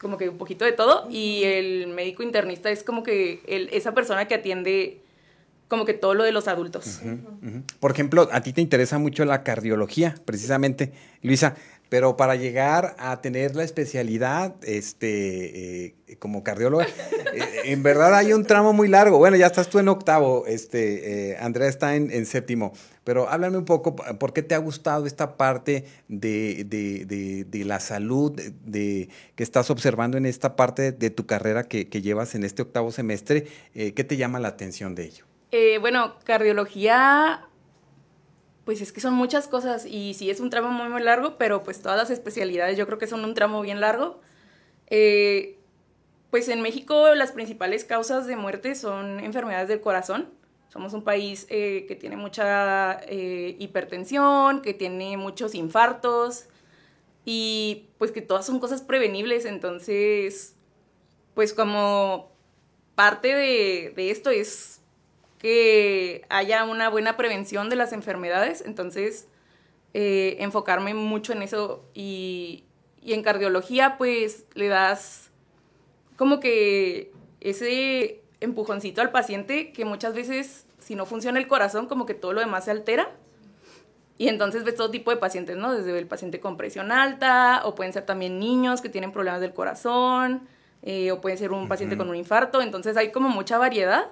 como 0.00 0.18
que 0.18 0.28
un 0.28 0.38
poquito 0.38 0.64
de 0.64 0.72
todo 0.72 1.08
y 1.10 1.44
el 1.44 1.86
médico 1.88 2.22
internista 2.22 2.70
es 2.70 2.82
como 2.82 3.02
que 3.02 3.40
el, 3.46 3.70
esa 3.72 3.94
persona 3.94 4.28
que 4.28 4.34
atiende 4.34 5.00
como 5.68 5.84
que 5.84 5.94
todo 5.94 6.14
lo 6.14 6.24
de 6.24 6.32
los 6.32 6.48
adultos. 6.48 7.00
Por 7.80 7.90
ejemplo, 7.90 8.28
a 8.32 8.40
ti 8.40 8.52
te 8.52 8.60
interesa 8.60 8.98
mucho 8.98 9.24
la 9.24 9.42
cardiología, 9.42 10.14
precisamente. 10.24 10.92
Luisa, 11.22 11.56
pero 11.88 12.16
para 12.16 12.34
llegar 12.34 12.96
a 12.98 13.20
tener 13.20 13.54
la 13.54 13.62
especialidad 13.62 14.54
este, 14.62 15.86
eh, 15.86 15.94
como 16.18 16.42
cardióloga, 16.42 16.84
eh, 17.34 17.60
en 17.64 17.82
verdad 17.82 18.14
hay 18.14 18.32
un 18.32 18.44
tramo 18.44 18.72
muy 18.72 18.88
largo. 18.88 19.18
Bueno, 19.18 19.36
ya 19.36 19.46
estás 19.46 19.68
tú 19.68 19.78
en 19.78 19.88
octavo, 19.88 20.46
este, 20.46 21.30
eh, 21.30 21.36
Andrea 21.38 21.68
está 21.68 21.94
en, 21.94 22.26
séptimo, 22.26 22.72
pero 23.04 23.28
háblame 23.28 23.58
un 23.58 23.64
poco, 23.64 23.94
¿por 23.94 24.32
qué 24.32 24.42
te 24.42 24.54
ha 24.56 24.58
gustado 24.58 25.06
esta 25.06 25.36
parte 25.36 25.84
de, 26.08 26.64
de, 26.64 27.44
de, 27.44 27.64
la 27.64 27.78
salud 27.78 28.32
de, 28.32 29.08
que 29.36 29.42
estás 29.44 29.70
observando 29.70 30.18
en 30.18 30.26
esta 30.26 30.56
parte 30.56 30.90
de 30.90 31.10
tu 31.10 31.26
carrera 31.26 31.64
que 31.64 32.02
llevas 32.02 32.34
en 32.34 32.42
este 32.42 32.62
octavo 32.62 32.90
semestre? 32.90 33.46
¿Qué 33.74 34.04
te 34.04 34.16
llama 34.16 34.40
la 34.40 34.48
atención 34.48 34.96
de 34.96 35.04
ello? 35.04 35.24
Bueno, 35.80 36.16
cardiología 36.24 37.46
pues 38.66 38.80
es 38.80 38.92
que 38.92 39.00
son 39.00 39.14
muchas 39.14 39.46
cosas 39.46 39.86
y 39.86 40.14
sí 40.14 40.28
es 40.28 40.40
un 40.40 40.50
tramo 40.50 40.70
muy, 40.70 40.88
muy 40.88 41.00
largo, 41.00 41.38
pero 41.38 41.62
pues 41.62 41.80
todas 41.80 41.96
las 41.96 42.10
especialidades 42.10 42.76
yo 42.76 42.84
creo 42.84 42.98
que 42.98 43.06
son 43.06 43.24
un 43.24 43.32
tramo 43.32 43.62
bien 43.62 43.80
largo. 43.80 44.20
Eh, 44.88 45.56
pues 46.30 46.48
en 46.48 46.60
México 46.62 47.14
las 47.14 47.30
principales 47.30 47.84
causas 47.84 48.26
de 48.26 48.34
muerte 48.34 48.74
son 48.74 49.20
enfermedades 49.20 49.68
del 49.68 49.80
corazón. 49.80 50.30
Somos 50.68 50.94
un 50.94 51.04
país 51.04 51.46
eh, 51.48 51.84
que 51.86 51.94
tiene 51.94 52.16
mucha 52.16 52.98
eh, 53.06 53.54
hipertensión, 53.60 54.62
que 54.62 54.74
tiene 54.74 55.16
muchos 55.16 55.54
infartos 55.54 56.46
y 57.24 57.90
pues 57.98 58.10
que 58.10 58.20
todas 58.20 58.44
son 58.44 58.58
cosas 58.58 58.82
prevenibles. 58.82 59.44
Entonces, 59.44 60.56
pues 61.34 61.54
como 61.54 62.32
parte 62.96 63.28
de 63.28 64.10
esto 64.10 64.30
es 64.30 64.75
que 65.38 66.24
haya 66.28 66.64
una 66.64 66.88
buena 66.88 67.16
prevención 67.16 67.68
de 67.68 67.76
las 67.76 67.92
enfermedades, 67.92 68.62
entonces 68.64 69.28
eh, 69.94 70.36
enfocarme 70.40 70.94
mucho 70.94 71.32
en 71.32 71.42
eso 71.42 71.84
y, 71.94 72.64
y, 73.02 73.14
en 73.14 73.22
cardiología 73.22 73.96
pues 73.98 74.46
le 74.54 74.68
das 74.68 75.30
como 76.16 76.40
que 76.40 77.12
ese 77.40 78.22
empujoncito 78.40 79.00
al 79.00 79.10
paciente 79.10 79.72
que 79.72 79.84
muchas 79.84 80.14
veces 80.14 80.66
si 80.78 80.94
no 80.94 81.06
funciona 81.06 81.38
el 81.38 81.48
corazón 81.48 81.86
como 81.86 82.06
que 82.06 82.14
todo 82.14 82.32
lo 82.32 82.40
demás 82.40 82.66
se 82.66 82.70
altera. 82.70 83.10
Y 84.18 84.28
entonces 84.28 84.64
ves 84.64 84.76
todo 84.76 84.90
tipo 84.90 85.10
de 85.10 85.18
pacientes, 85.18 85.56
¿no? 85.56 85.74
Desde 85.74 85.98
el 85.98 86.06
paciente 86.06 86.40
con 86.40 86.56
presión 86.56 86.90
alta 86.90 87.60
o 87.64 87.74
pueden 87.74 87.92
ser 87.92 88.06
también 88.06 88.38
niños 88.38 88.80
que 88.80 88.88
tienen 88.88 89.12
problemas 89.12 89.42
del 89.42 89.52
corazón 89.52 90.48
eh, 90.82 91.10
o 91.12 91.20
puede 91.20 91.36
ser 91.36 91.52
un 91.52 91.68
paciente 91.68 91.96
con 91.96 92.08
un 92.08 92.16
infarto, 92.16 92.62
entonces 92.62 92.96
hay 92.96 93.10
como 93.12 93.28
mucha 93.28 93.58
variedad 93.58 94.08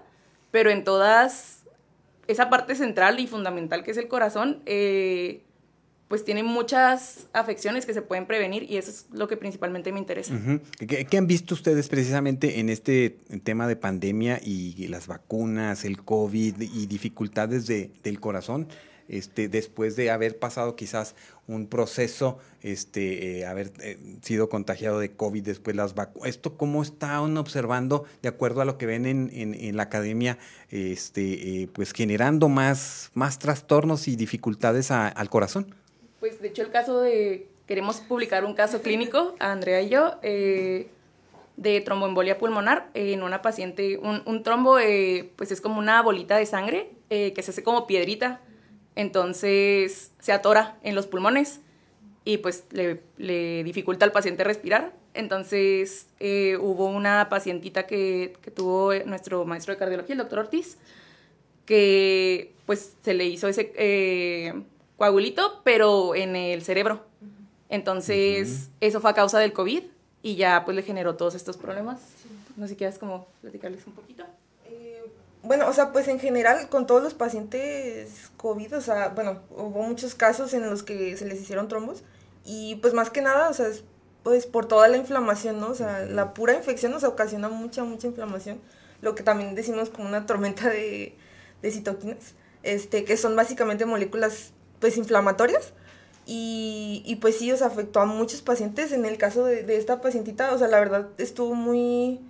pero 0.55 0.71
en 0.71 0.85
todas, 0.85 1.65
esa 2.29 2.49
parte 2.49 2.77
central 2.77 3.19
y 3.19 3.27
fundamental 3.27 3.83
que 3.83 3.91
es 3.91 3.97
el 3.97 4.07
corazón, 4.07 4.63
eh, 4.67 5.43
pues 6.07 6.25
tiene 6.25 6.45
muchas 6.45 7.27
afecciones 7.33 7.87
que 7.87 7.93
se 7.93 8.03
pueden 8.03 8.27
prevenir 8.27 8.63
y 8.71 8.77
eso 8.77 8.93
es 8.93 9.07
lo 9.11 9.27
que 9.27 9.37
principalmente 9.37 9.91
me 9.91 9.99
interesa. 9.99 10.33
¿Qué, 10.79 11.19
han 11.19 11.27
visto 11.27 11.55
ustedes 11.55 11.89
precisamente 11.89 12.61
en 12.61 12.69
este 12.69 13.19
tema 13.43 13.67
de 13.67 13.75
pandemia 13.75 14.39
y 14.41 14.87
las 14.87 15.09
vacunas, 15.09 15.85
el 15.85 16.05
COVID 16.05 16.61
y 16.61 16.87
dificultades 16.87 17.67
de, 17.67 17.91
del 18.05 18.21
corazón? 18.21 18.69
Este, 19.09 19.49
después 19.49 19.97
de 19.97 20.11
haber 20.11 20.39
pasado 20.39 20.77
quizás 20.77 21.15
un 21.47 21.67
proceso, 21.67 22.39
este, 22.63 23.41
eh, 23.41 23.47
haber 23.47 23.71
eh, 23.81 23.99
sido 24.23 24.49
contagiado 24.49 24.99
de 24.99 25.13
COVID, 25.13 25.43
después 25.43 25.77
las 25.77 25.95
vacunas. 25.95 26.31
¿Esto 26.31 26.57
cómo 26.57 26.83
están 26.83 27.37
observando, 27.37 28.05
de 28.23 28.31
acuerdo 28.31 28.63
a 28.63 28.65
lo 28.65 28.79
que 28.79 28.87
ven 28.87 29.05
en, 29.05 29.77
la 29.77 29.83
academia, 29.83 30.39
este, 30.71 31.63
eh, 31.63 31.69
pues 31.73 31.93
generando 31.93 32.49
más, 32.49 33.11
más 33.13 33.39
trastornos 33.39 34.09
y 34.09 34.17
dificultades 34.17 34.91
al 34.91 35.29
corazón? 35.29 35.75
Pues 36.21 36.41
de 36.41 36.49
hecho 36.49 36.63
el 36.63 36.71
caso 36.71 37.01
de, 37.01 37.47
queremos 37.67 38.01
publicar 38.01 38.47
un 38.47 38.55
caso 38.55 38.81
clínico, 38.81 39.35
Andrea 39.39 39.83
y 39.83 39.91
yo, 39.91 40.19
de 40.23 41.81
tromboembolia 41.83 42.39
pulmonar 42.39 42.89
en 42.95 43.23
una 43.23 43.43
paciente, 43.43 43.99
un, 43.99 44.23
un 44.25 44.43
trombo 44.43 44.79
pues 45.37 45.53
es 45.53 45.61
como 45.61 45.79
una 45.79 46.01
bolita 46.01 46.39
de 46.39 46.47
sangre 46.47 46.91
que 47.11 47.43
se 47.43 47.51
hace 47.51 47.63
como 47.63 47.87
piedrita 47.87 48.41
entonces 48.97 50.13
se 50.21 50.33
atora 50.33 50.79
en 50.83 50.95
los 50.95 51.07
pulmones 51.07 51.61
y 52.25 52.39
pues 52.39 52.65
le, 52.71 53.03
dificulta 53.65 54.05
al 54.05 54.13
paciente 54.13 54.45
respirar. 54.45 54.93
Entonces 55.13 56.09
eh, 56.21 56.57
hubo 56.61 56.87
una 56.87 57.29
pacientita 57.29 57.87
que, 57.87 58.37
tuvo 58.55 58.95
nuestro 59.07 59.45
maestro 59.45 59.75
de 59.75 59.79
cardiología, 59.79 60.15
el 60.15 60.19
doctor 60.19 60.41
Ortiz, 60.41 60.79
que 61.67 62.53
pues 62.67 62.95
se 63.03 63.15
le 63.15 63.27
hizo 63.27 63.49
ese 63.49 63.73
eh, 63.77 64.55
coagulito, 64.97 65.61
pero 65.65 66.15
en 66.15 66.37
el 66.37 66.63
cerebro. 66.63 67.05
Entonces, 67.69 68.71
eso 68.81 69.01
fue 69.01 69.11
a 69.11 69.15
causa 69.15 69.39
del 69.39 69.53
COVID 69.53 69.83
y 70.23 70.37
ya 70.37 70.65
pues 70.65 70.77
le 70.77 70.83
generó 70.83 71.17
todos 71.17 71.35
estos 71.35 71.57
problemas. 71.57 72.01
No 72.57 72.67
sé 72.67 72.75
si 72.75 72.77
quieres 72.77 72.99
como 72.99 73.27
platicarles 73.41 73.87
un 73.87 73.95
poquito. 73.95 74.25
Bueno, 75.45 75.69
o 75.69 75.73
sea, 75.75 75.93
pues 75.93 76.09
en 76.09 76.19
general 76.19 76.69
con 76.71 76.87
todos 76.87 77.03
los 77.03 77.13
pacientes 77.13 78.31
COVID, 78.39 78.79
o 78.79 78.81
sea, 78.81 79.09
bueno, 79.11 79.43
hubo 79.51 79.83
muchos 79.83 80.15
casos 80.15 80.55
en 80.55 80.69
los 80.69 80.83
que 80.83 81.17
se 81.19 81.27
les 81.27 81.41
hicieron 81.41 81.69
trombos 81.69 82.03
y 82.45 82.77
pues 82.77 82.95
más 82.95 83.11
que 83.11 83.21
nada, 83.21 83.51
o 83.51 83.53
sea, 83.53 83.69
es, 83.69 83.85
pues 84.23 84.47
por 84.47 84.67
toda 84.67 84.89
la 84.89 84.97
inflamación, 84.97 85.61
¿no? 85.61 85.69
O 85.69 85.75
sea, 85.75 86.01
la 86.07 86.33
pura 86.33 86.55
infección 86.55 86.93
nos 86.93 87.05
ocasiona 87.05 87.51
mucha, 87.51 87.85
mucha 87.85 88.07
inflamación, 88.07 88.59
lo 89.03 89.15
que 89.15 89.23
también 89.23 89.55
decimos 89.55 89.91
como 89.91 90.09
una 90.09 90.25
tormenta 90.25 90.71
de, 90.71 91.15
de 91.61 91.71
citoquinas, 91.71 92.35
este, 92.63 93.05
que 93.05 93.19
son 93.19 93.37
básicamente 93.37 93.85
moléculas 93.85 94.53
pues 94.81 94.97
inflamatorias. 94.97 95.73
Y, 96.27 97.03
y, 97.05 97.17
pues 97.17 97.37
sí, 97.37 97.53
o 97.53 97.57
sea, 97.59 97.67
afectó 97.67 98.01
a 98.01 98.07
muchos 98.07 98.41
pacientes. 98.41 98.93
En 98.93 99.05
el 99.05 99.19
caso 99.19 99.45
de, 99.45 99.63
de, 99.63 99.77
esta 99.77 100.01
pacientita, 100.01 100.55
o 100.55 100.59
sea, 100.59 100.69
la 100.69 100.79
verdad 100.79 101.09
estuvo 101.19 101.55
muy, 101.55 102.21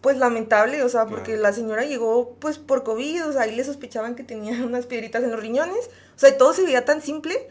pues 0.00 0.16
lamentable, 0.16 0.82
o 0.82 0.88
sea, 0.88 1.06
porque 1.06 1.36
la 1.36 1.52
señora 1.52 1.84
llegó 1.84 2.36
pues 2.40 2.58
por 2.58 2.84
COVID, 2.84 3.26
o 3.26 3.32
sea, 3.32 3.42
ahí 3.42 3.54
le 3.54 3.64
sospechaban 3.64 4.14
que 4.14 4.22
tenía 4.22 4.52
unas 4.64 4.86
piedritas 4.86 5.22
en 5.22 5.30
los 5.30 5.40
riñones, 5.40 5.90
o 6.16 6.18
sea, 6.18 6.36
todo 6.36 6.52
se 6.52 6.64
veía 6.64 6.84
tan 6.84 7.02
simple 7.02 7.48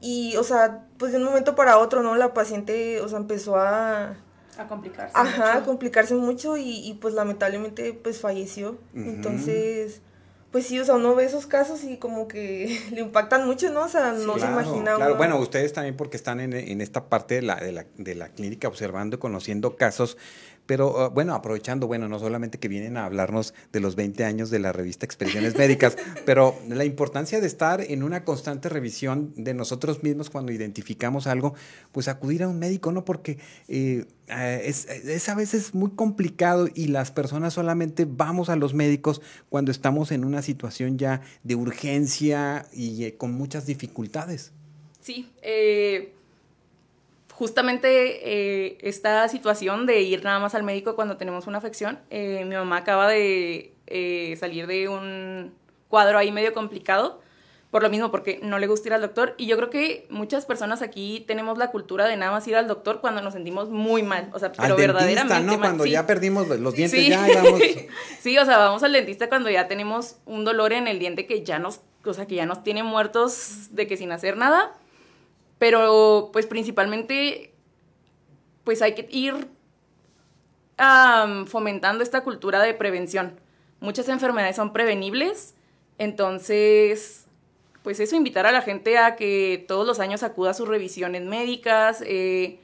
y, 0.00 0.36
o 0.36 0.44
sea, 0.44 0.84
pues 0.96 1.12
de 1.12 1.18
un 1.18 1.24
momento 1.24 1.56
para 1.56 1.78
otro, 1.78 2.02
¿no? 2.02 2.14
La 2.16 2.34
paciente, 2.34 3.00
o 3.00 3.08
sea, 3.08 3.18
empezó 3.18 3.56
a... 3.56 4.16
A 4.56 4.66
complicarse. 4.66 5.12
Ajá, 5.16 5.46
mucho. 5.46 5.58
a 5.58 5.64
complicarse 5.64 6.14
mucho 6.14 6.56
y, 6.56 6.88
y, 6.88 6.94
pues 6.94 7.14
lamentablemente 7.14 7.92
pues 7.92 8.20
falleció. 8.20 8.72
Uh 8.92 8.98
-huh. 8.98 9.08
Entonces, 9.08 10.00
pues 10.50 10.66
sí, 10.66 10.80
o 10.80 10.84
sea, 10.84 10.96
uno 10.96 11.14
ve 11.14 11.24
esos 11.24 11.46
casos 11.46 11.84
y 11.84 11.98
como 11.98 12.26
que 12.26 12.80
le 12.92 13.00
impactan 13.00 13.46
mucho, 13.46 13.70
¿no? 13.70 13.84
O 13.84 13.88
sea, 13.88 14.12
no 14.12 14.38
se 14.38 14.46
imagina. 14.46 14.96
Claro, 14.96 15.16
bueno, 15.16 15.38
ustedes 15.38 15.72
también 15.72 15.96
porque 15.96 16.16
están 16.16 16.40
en, 16.40 16.54
en 16.54 16.80
esta 16.80 17.08
parte 17.08 17.36
de 17.36 17.42
la, 17.42 17.56
de, 17.56 17.72
la, 17.72 17.86
de 17.96 18.14
la 18.14 18.28
clínica 18.30 18.66
observando 18.66 19.16
y 19.16 19.18
conociendo 19.20 19.76
casos 19.76 20.16
pero 20.68 21.06
uh, 21.06 21.10
bueno, 21.10 21.34
aprovechando, 21.34 21.86
bueno, 21.86 22.08
no 22.08 22.18
solamente 22.18 22.58
que 22.58 22.68
vienen 22.68 22.98
a 22.98 23.06
hablarnos 23.06 23.54
de 23.72 23.80
los 23.80 23.96
20 23.96 24.22
años 24.26 24.50
de 24.50 24.58
la 24.58 24.70
revista 24.70 25.06
Expediciones 25.06 25.56
Médicas, 25.56 25.96
pero 26.26 26.54
la 26.68 26.84
importancia 26.84 27.40
de 27.40 27.46
estar 27.46 27.80
en 27.80 28.02
una 28.02 28.22
constante 28.22 28.68
revisión 28.68 29.32
de 29.34 29.54
nosotros 29.54 30.02
mismos 30.02 30.28
cuando 30.28 30.52
identificamos 30.52 31.26
algo, 31.26 31.54
pues 31.90 32.06
acudir 32.06 32.42
a 32.42 32.48
un 32.48 32.58
médico, 32.58 32.92
¿no? 32.92 33.06
Porque 33.06 33.38
eh, 33.68 34.04
es, 34.28 34.84
es, 34.84 35.28
a 35.30 35.34
veces 35.34 35.74
muy 35.74 35.92
complicado 35.92 36.68
y 36.74 36.88
las 36.88 37.12
personas 37.12 37.54
solamente 37.54 38.06
vamos 38.06 38.50
a 38.50 38.56
los 38.56 38.74
médicos 38.74 39.22
cuando 39.48 39.70
estamos 39.70 40.12
en 40.12 40.22
una 40.22 40.42
situación 40.42 40.98
ya 40.98 41.22
de 41.44 41.54
urgencia 41.54 42.66
y 42.74 43.04
eh, 43.04 43.16
con 43.16 43.32
muchas 43.32 43.64
dificultades. 43.64 44.52
Sí, 45.00 45.32
eh 45.40 46.12
justamente 47.38 48.68
eh, 48.68 48.78
esta 48.80 49.28
situación 49.28 49.86
de 49.86 50.00
ir 50.00 50.24
nada 50.24 50.40
más 50.40 50.56
al 50.56 50.64
médico 50.64 50.96
cuando 50.96 51.16
tenemos 51.16 51.46
una 51.46 51.58
afección, 51.58 52.00
eh, 52.10 52.44
mi 52.44 52.56
mamá 52.56 52.78
acaba 52.78 53.06
de 53.06 53.74
eh, 53.86 54.36
salir 54.40 54.66
de 54.66 54.88
un 54.88 55.54
cuadro 55.86 56.18
ahí 56.18 56.32
medio 56.32 56.52
complicado, 56.52 57.20
por 57.70 57.84
lo 57.84 57.90
mismo, 57.90 58.10
porque 58.10 58.40
no 58.42 58.58
le 58.58 58.66
gusta 58.66 58.88
ir 58.88 58.94
al 58.94 59.02
doctor. 59.02 59.36
Y 59.38 59.46
yo 59.46 59.56
creo 59.56 59.70
que 59.70 60.08
muchas 60.10 60.46
personas 60.46 60.82
aquí 60.82 61.24
tenemos 61.28 61.58
la 61.58 61.70
cultura 61.70 62.06
de 62.06 62.16
nada 62.16 62.32
más 62.32 62.48
ir 62.48 62.56
al 62.56 62.66
doctor 62.66 63.00
cuando 63.00 63.22
nos 63.22 63.34
sentimos 63.34 63.70
muy 63.70 64.02
mal. 64.02 64.30
O 64.32 64.40
sea, 64.40 64.50
pero 64.50 64.64
al 64.64 64.68
dentista, 64.70 64.92
verdaderamente 64.94 65.46
¿no? 65.46 65.52
mal. 65.52 65.60
Cuando 65.60 65.84
sí. 65.84 65.90
ya 65.90 66.06
perdimos 66.08 66.48
los 66.48 66.74
dientes, 66.74 66.98
Sí. 66.98 67.08
ya 67.08 67.24
vamos. 67.40 67.60
sí, 68.20 68.36
o 68.36 68.44
sea, 68.46 68.58
vamos 68.58 68.82
al 68.82 68.92
dentista 68.92 69.28
cuando 69.28 69.48
ya 69.48 69.68
tenemos 69.68 70.16
un 70.26 70.44
dolor 70.44 70.72
en 70.72 70.88
el 70.88 70.98
diente 70.98 71.26
que 71.26 71.44
ya 71.44 71.60
nos, 71.60 71.82
o 72.04 72.14
sea, 72.14 72.26
que 72.26 72.34
ya 72.34 72.46
nos 72.46 72.64
tiene 72.64 72.82
muertos 72.82 73.68
de 73.70 73.86
que 73.86 73.96
sin 73.96 74.10
hacer 74.10 74.36
nada. 74.36 74.72
Pero, 75.58 76.30
pues, 76.32 76.46
principalmente, 76.46 77.52
pues 78.64 78.82
hay 78.82 78.94
que 78.94 79.08
ir 79.10 79.48
fomentando 81.46 82.04
esta 82.04 82.22
cultura 82.22 82.60
de 82.60 82.74
prevención. 82.74 83.40
Muchas 83.80 84.08
enfermedades 84.08 84.56
son 84.56 84.72
prevenibles, 84.72 85.54
entonces, 85.98 87.26
pues 87.82 87.98
eso, 88.00 88.16
invitar 88.16 88.46
a 88.46 88.52
la 88.52 88.62
gente 88.62 88.98
a 88.98 89.16
que 89.16 89.64
todos 89.66 89.86
los 89.86 89.98
años 90.00 90.22
acuda 90.22 90.50
a 90.50 90.54
sus 90.54 90.68
revisiones 90.68 91.22
médicas, 91.22 92.02
eh, 92.06 92.60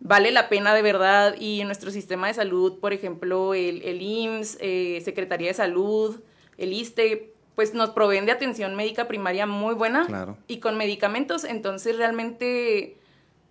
vale 0.00 0.30
la 0.30 0.48
pena 0.48 0.74
de 0.74 0.82
verdad, 0.82 1.34
y 1.38 1.60
en 1.60 1.66
nuestro 1.66 1.90
sistema 1.90 2.28
de 2.28 2.34
salud, 2.34 2.78
por 2.78 2.92
ejemplo, 2.92 3.54
el, 3.54 3.82
el 3.82 4.00
IMSS, 4.00 4.58
eh, 4.60 5.02
Secretaría 5.04 5.48
de 5.48 5.54
Salud, 5.54 6.20
el 6.56 6.72
ISTE, 6.72 7.34
pues 7.54 7.74
nos 7.74 7.90
proveen 7.90 8.26
de 8.26 8.32
atención 8.32 8.74
médica 8.76 9.08
primaria 9.08 9.46
muy 9.46 9.74
buena 9.74 10.06
Claro. 10.06 10.36
y 10.46 10.58
con 10.58 10.76
medicamentos, 10.76 11.44
entonces 11.44 11.96
realmente 11.96 12.96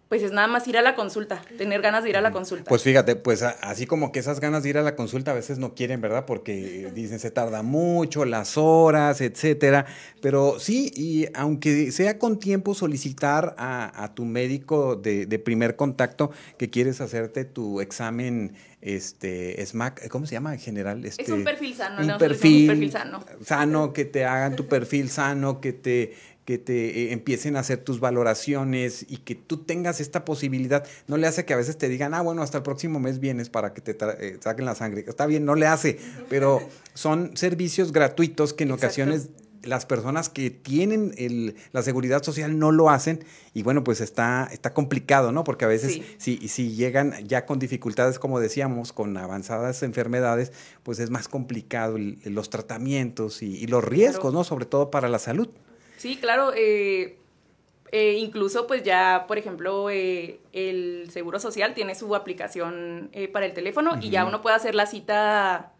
pues 0.09 0.23
es 0.23 0.31
nada 0.31 0.47
más 0.47 0.67
ir 0.67 0.75
a 0.75 0.81
la 0.81 0.95
consulta, 0.95 1.39
tener 1.55 1.81
ganas 1.81 2.03
de 2.03 2.09
ir 2.09 2.17
a 2.17 2.21
la 2.21 2.31
consulta. 2.31 2.67
Pues 2.67 2.81
fíjate, 2.81 3.15
pues 3.15 3.43
así 3.43 3.85
como 3.85 4.11
que 4.11 4.17
esas 4.17 4.39
ganas 4.39 4.63
de 4.63 4.69
ir 4.69 4.77
a 4.79 4.81
la 4.81 4.95
consulta 4.95 5.31
a 5.31 5.33
veces 5.35 5.59
no 5.59 5.75
quieren, 5.75 6.01
¿verdad? 6.01 6.25
Porque 6.25 6.91
dicen 6.95 7.19
se 7.19 7.29
tarda 7.29 7.61
mucho, 7.61 8.25
las 8.25 8.57
horas, 8.57 9.21
etcétera. 9.21 9.85
Pero 10.19 10.59
sí, 10.59 10.91
y 10.95 11.27
aunque 11.35 11.91
sea 11.91 12.17
con 12.17 12.39
tiempo, 12.39 12.73
solicitar 12.73 13.53
a, 13.59 14.03
a 14.03 14.15
tu 14.15 14.25
médico 14.25 14.95
de, 14.95 15.27
de 15.27 15.37
primer 15.37 15.75
contacto 15.75 16.31
que 16.57 16.71
quieres 16.71 17.01
hacerte 17.01 17.45
tu 17.45 17.79
examen, 17.79 18.55
este, 18.81 19.63
SMAC, 19.63 20.07
¿cómo 20.07 20.25
se 20.25 20.33
llama 20.33 20.53
en 20.53 20.59
general? 20.59 21.05
Este, 21.05 21.21
es 21.21 21.29
un 21.29 21.43
perfil 21.43 21.75
sano, 21.75 22.01
un 22.01 22.07
¿no? 22.07 22.17
perfil, 22.17 22.61
un 22.61 22.67
perfil 22.67 22.91
sano. 22.91 23.25
sano, 23.43 23.93
que 23.93 24.05
te 24.05 24.25
hagan 24.25 24.55
tu 24.55 24.67
perfil 24.67 25.09
sano, 25.09 25.61
que 25.61 25.73
te 25.73 26.13
que 26.49 26.57
te 26.57 27.03
eh, 27.03 27.11
empiecen 27.13 27.57
a 27.57 27.59
hacer 27.59 27.77
tus 27.83 27.99
valoraciones 27.99 29.05
y 29.07 29.17
que 29.17 29.35
tú 29.35 29.57
tengas 29.57 30.01
esta 30.01 30.25
posibilidad. 30.25 30.83
No 31.07 31.15
le 31.17 31.27
hace 31.27 31.45
que 31.45 31.53
a 31.53 31.57
veces 31.57 31.77
te 31.77 31.87
digan, 31.89 32.15
ah, 32.15 32.21
bueno, 32.23 32.41
hasta 32.41 32.57
el 32.57 32.63
próximo 32.63 32.99
mes 32.99 33.19
vienes 33.19 33.51
para 33.51 33.75
que 33.75 33.81
te 33.81 33.95
eh, 34.19 34.39
saquen 34.43 34.65
la 34.65 34.73
sangre. 34.73 35.05
Está 35.07 35.27
bien, 35.27 35.45
no 35.45 35.53
le 35.53 35.67
hace, 35.67 35.99
pero 36.27 36.59
son 36.95 37.37
servicios 37.37 37.91
gratuitos 37.91 38.55
que 38.55 38.63
en 38.63 38.69
Exacto. 38.71 38.87
ocasiones 38.87 39.29
las 39.61 39.85
personas 39.85 40.27
que 40.29 40.49
tienen 40.49 41.13
el, 41.17 41.53
la 41.71 41.83
seguridad 41.83 42.23
social 42.23 42.57
no 42.57 42.71
lo 42.71 42.89
hacen 42.89 43.23
y 43.53 43.61
bueno, 43.61 43.83
pues 43.83 44.01
está, 44.01 44.49
está 44.51 44.73
complicado, 44.73 45.31
¿no? 45.31 45.43
Porque 45.43 45.65
a 45.65 45.67
veces 45.67 45.91
Sí. 45.93 46.03
si, 46.17 46.47
si 46.47 46.71
llegan 46.71 47.13
ya 47.27 47.45
con 47.45 47.59
dificultades, 47.59 48.17
como 48.17 48.39
decíamos, 48.39 48.91
con 48.91 49.15
avanzadas 49.17 49.83
enfermedades, 49.83 50.51
pues 50.81 50.97
es 50.97 51.11
más 51.11 51.27
complicado 51.27 51.97
el- 51.97 52.17
los 52.25 52.49
tratamientos 52.49 53.43
y, 53.43 53.55
y 53.57 53.67
los 53.67 53.83
riesgos, 53.83 54.21
Claro. 54.31 54.37
¿no? 54.37 54.43
Sobre 54.43 54.65
todo 54.65 54.89
para 54.89 55.09
la 55.09 55.19
salud. 55.19 55.49
Sí, 55.99 56.17
claro. 56.17 56.53
eh, 56.55 57.17
eh, 57.91 58.13
incluso, 58.19 58.67
pues 58.67 58.83
ya, 58.83 59.25
por 59.27 59.37
ejemplo, 59.37 59.89
eh, 59.89 60.39
el 60.53 61.09
Seguro 61.11 61.39
Social 61.39 61.73
tiene 61.73 61.93
su 61.95 62.15
aplicación 62.15 63.09
eh, 63.13 63.27
para 63.27 63.45
el 63.45 63.53
teléfono 63.53 63.97
y 64.01 64.09
ya 64.09 64.25
uno 64.25 64.41
puede 64.41 64.55
hacer 64.55 64.75
la 64.75 64.85
cita, 64.85 65.73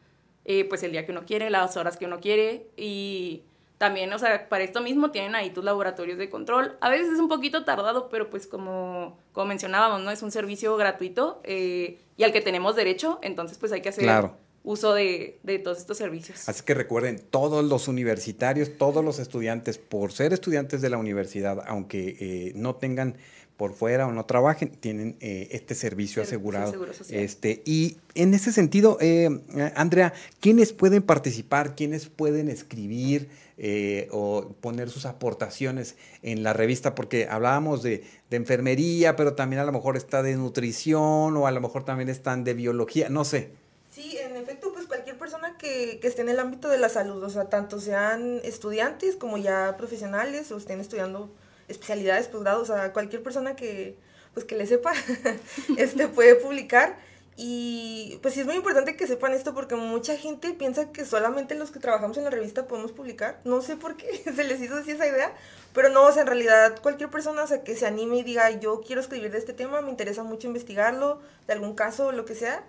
eh, 0.46 0.66
pues 0.66 0.84
el 0.84 0.92
día 0.92 1.06
que 1.06 1.12
uno 1.12 1.24
quiere, 1.26 1.50
las 1.50 1.78
horas 1.78 1.98
que 1.98 2.06
uno 2.06 2.20
quiere 2.20 2.68
y 2.78 3.44
también, 3.78 4.12
o 4.12 4.20
sea, 4.20 4.50
para 4.50 4.64
esto 4.64 4.82
mismo 4.82 5.12
tienen 5.12 5.36
ahí 5.36 5.52
tus 5.52 5.64
laboratorios 5.64 6.18
de 6.18 6.30
control. 6.30 6.76
A 6.82 6.90
veces 6.90 7.14
es 7.14 7.20
un 7.20 7.30
poquito 7.30 7.64
tardado, 7.64 8.10
pero 8.10 8.30
pues 8.30 8.46
como, 8.46 9.18
como 9.32 9.46
mencionábamos, 9.46 10.02
¿no? 10.02 10.12
Es 10.12 10.22
un 10.22 10.32
servicio 10.32 10.76
gratuito 10.76 11.40
eh, 11.44 12.00
y 12.18 12.24
al 12.24 12.34
que 12.34 12.42
tenemos 12.42 12.76
derecho, 12.76 13.20
entonces 13.22 13.58
pues 13.58 13.72
hay 13.72 13.82
que 13.82 13.90
hacer 13.90 14.04
Claro. 14.04 14.36
Uso 14.64 14.94
de, 14.94 15.40
de 15.44 15.60
todos 15.60 15.78
estos 15.80 15.98
servicios. 15.98 16.48
Así 16.50 16.64
que 16.64 16.74
recuerden, 16.74 17.20
todos 17.30 17.64
los 17.64 17.88
universitarios, 17.88 18.78
todos 18.78 19.04
los 19.04 19.20
estudiantes, 19.20 19.78
por 19.78 20.12
ser 20.12 20.34
estudiantes 20.34 20.82
de 20.82 20.90
la 20.90 20.98
universidad, 20.98 21.64
aunque 21.68 22.18
eh, 22.20 22.52
no 22.56 22.76
tengan 22.76 23.16
por 23.58 23.74
fuera 23.74 24.08
o 24.08 24.14
no 24.14 24.26
trabajen, 24.26 24.70
tienen 24.70 25.18
eh, 25.20 25.50
este 25.52 25.76
servicio 25.76 26.22
Ser- 26.24 26.28
asegurado. 26.30 26.72
seguro. 26.72 26.92
Este, 27.10 27.62
y 27.66 27.98
en 28.16 28.34
ese 28.34 28.54
sentido, 28.54 28.98
eh, 29.02 29.30
Andrea, 29.76 30.14
¿quiénes 30.40 30.72
pueden 30.72 31.04
participar? 31.04 31.76
¿Quiénes 31.76 32.08
pueden 32.08 32.48
escribir 32.48 33.28
eh, 33.58 34.08
o 34.12 34.54
poner 34.62 34.90
sus 34.90 35.06
aportaciones 35.06 35.98
en 36.22 36.42
la 36.44 36.54
revista? 36.54 36.96
Porque 36.96 37.28
hablábamos 37.30 37.84
de, 37.84 38.06
de 38.30 38.38
enfermería, 38.38 39.18
pero 39.18 39.34
también 39.36 39.60
a 39.62 39.66
lo 39.66 39.74
mejor 39.74 39.98
está 39.98 40.24
de 40.24 40.38
nutrición 40.38 41.36
o 41.36 41.46
a 41.46 41.52
lo 41.52 41.60
mejor 41.60 41.84
también 41.84 42.08
están 42.08 42.46
de 42.46 42.54
biología, 42.54 43.10
no 43.10 43.26
sé. 43.26 43.50
Sí, 43.92 44.18
en 44.18 44.38
efecto, 44.38 44.72
pues 44.74 44.86
cualquier 44.86 45.18
persona 45.18 45.49
que, 45.60 46.00
que 46.00 46.08
esté 46.08 46.24
en 46.24 46.30
el 46.30 46.40
ámbito 46.40 46.70
de 46.70 46.80
la 46.80 46.90
salud, 46.90 47.22
o 47.24 47.30
sea, 47.30 47.46
tanto 47.46 47.80
sean 47.80 48.42
estudiantes 48.44 49.16
como 49.16 49.38
ya 49.38 49.78
profesionales 49.78 50.52
o 50.52 50.58
estén 50.58 50.80
estudiando 50.80 51.30
especialidades, 51.68 52.28
posgrados, 52.28 52.70
o 52.70 52.74
sea, 52.74 52.92
cualquier 52.94 53.22
persona 53.22 53.56
que, 53.56 53.96
pues 54.34 54.46
que 54.46 54.56
le 54.56 54.66
sepa, 54.66 54.94
este 55.78 56.08
puede 56.08 56.36
publicar. 56.36 56.98
Y 57.42 58.20
pues 58.22 58.34
sí 58.34 58.42
es 58.42 58.46
muy 58.46 58.56
importante 58.56 58.98
que 58.98 59.08
sepan 59.08 59.32
esto 59.32 59.54
porque 59.54 59.76
mucha 59.76 60.18
gente 60.18 60.54
piensa 60.54 60.92
que 60.92 61.06
solamente 61.06 61.56
los 61.56 61.72
que 61.72 61.80
trabajamos 61.80 62.18
en 62.18 62.26
la 62.26 62.30
revista 62.30 62.68
podemos 62.68 62.92
publicar. 62.92 63.40
No 63.46 63.62
sé 63.62 63.78
por 63.78 63.96
qué 63.96 64.22
se 64.36 64.44
les 64.44 64.60
hizo 64.60 64.76
así 64.76 64.92
esa 64.92 65.08
idea, 65.08 65.34
pero 65.74 65.88
no, 65.88 66.04
o 66.04 66.12
sea, 66.12 66.24
en 66.24 66.28
realidad 66.28 66.82
cualquier 66.82 67.10
persona, 67.10 67.44
o 67.44 67.48
sea, 67.48 67.64
que 67.64 67.78
se 67.78 67.86
anime 67.86 68.18
y 68.18 68.24
diga, 68.24 68.50
yo 68.60 68.82
quiero 68.82 69.00
escribir 69.00 69.32
de 69.32 69.38
este 69.38 69.54
tema, 69.54 69.80
me 69.80 69.90
interesa 69.90 70.24
mucho 70.24 70.48
investigarlo, 70.48 71.22
de 71.48 71.54
algún 71.54 71.76
caso 71.76 72.08
o 72.08 72.12
lo 72.12 72.26
que 72.26 72.36
sea, 72.36 72.62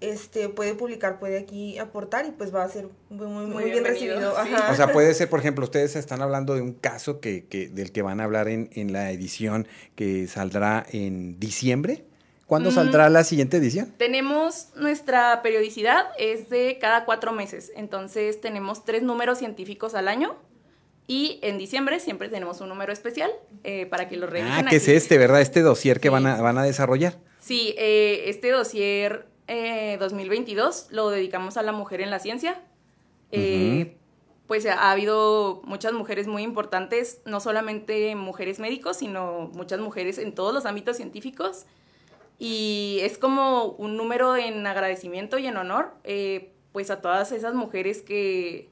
este 0.00 0.48
puede 0.48 0.74
publicar, 0.74 1.18
puede 1.18 1.38
aquí 1.38 1.78
aportar 1.78 2.26
y 2.26 2.30
pues 2.30 2.54
va 2.54 2.62
a 2.64 2.68
ser 2.68 2.88
muy, 3.10 3.26
muy, 3.26 3.46
Muy 3.46 3.64
bien 3.70 3.84
recibido. 3.84 4.32
sí. 4.44 4.52
Ajá. 4.54 4.70
O 4.72 4.76
sea, 4.76 4.92
puede 4.92 5.12
ser, 5.14 5.28
por 5.28 5.40
ejemplo, 5.40 5.64
ustedes 5.64 5.96
están 5.96 6.22
hablando 6.22 6.54
de 6.54 6.62
un 6.62 6.72
caso 6.72 7.20
que, 7.20 7.46
que 7.46 7.68
del 7.68 7.90
que 7.92 8.02
van 8.02 8.20
a 8.20 8.24
hablar 8.24 8.48
en, 8.48 8.70
en 8.74 8.92
la 8.92 9.10
edición 9.10 9.66
que 9.96 10.26
saldrá 10.28 10.86
en 10.92 11.38
diciembre. 11.40 12.04
¿Cuándo 12.46 12.70
Mm. 12.70 12.74
saldrá 12.74 13.10
la 13.10 13.24
siguiente 13.24 13.58
edición? 13.58 13.92
Tenemos 13.98 14.68
nuestra 14.76 15.42
periodicidad, 15.42 16.06
es 16.18 16.48
de 16.48 16.78
cada 16.80 17.04
cuatro 17.04 17.32
meses, 17.32 17.70
entonces 17.76 18.40
tenemos 18.40 18.86
tres 18.86 19.02
números 19.02 19.38
científicos 19.38 19.94
al 19.94 20.08
año 20.08 20.34
y 21.06 21.40
en 21.42 21.58
diciembre 21.58 22.00
siempre 22.00 22.30
tenemos 22.30 22.60
un 22.62 22.68
número 22.70 22.90
especial 22.92 23.30
eh, 23.64 23.84
para 23.84 24.08
que 24.08 24.16
lo 24.16 24.26
revisen. 24.26 24.66
Ah, 24.66 24.70
que 24.70 24.76
es 24.76 24.88
este, 24.88 25.18
¿verdad? 25.18 25.42
Este 25.42 25.60
dossier 25.60 26.00
que 26.00 26.08
van, 26.08 26.26
a, 26.26 26.40
van 26.40 26.56
a 26.56 26.62
desarrollar. 26.62 27.18
Sí, 27.38 27.74
eh, 27.78 28.24
este 28.26 28.50
dossier 28.50 29.26
eh, 29.48 29.96
2022 29.98 30.88
lo 30.90 31.10
dedicamos 31.10 31.56
a 31.56 31.62
la 31.62 31.72
mujer 31.72 32.00
en 32.00 32.10
la 32.10 32.18
ciencia. 32.20 32.62
Eh, 33.32 33.96
Pues 34.46 34.64
ha 34.64 34.90
habido 34.90 35.60
muchas 35.64 35.92
mujeres 35.92 36.26
muy 36.26 36.42
importantes, 36.42 37.20
no 37.26 37.38
solamente 37.38 38.14
mujeres 38.14 38.58
médicos, 38.60 38.96
sino 38.96 39.50
muchas 39.52 39.78
mujeres 39.80 40.16
en 40.16 40.34
todos 40.34 40.54
los 40.54 40.64
ámbitos 40.64 40.96
científicos. 40.96 41.66
Y 42.38 42.98
es 43.02 43.18
como 43.18 43.64
un 43.64 43.96
número 43.98 44.36
en 44.36 44.66
agradecimiento 44.66 45.36
y 45.38 45.46
en 45.48 45.56
honor, 45.58 45.92
eh, 46.04 46.52
pues 46.72 46.90
a 46.90 47.02
todas 47.02 47.30
esas 47.32 47.52
mujeres 47.54 48.00
que, 48.00 48.70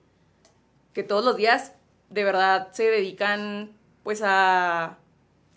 que 0.95 1.03
todos 1.03 1.25
los 1.25 1.37
días 1.37 1.73
de 2.09 2.25
verdad 2.25 2.69
se 2.73 2.85
dedican 2.85 3.73
pues 4.03 4.23
a, 4.25 4.97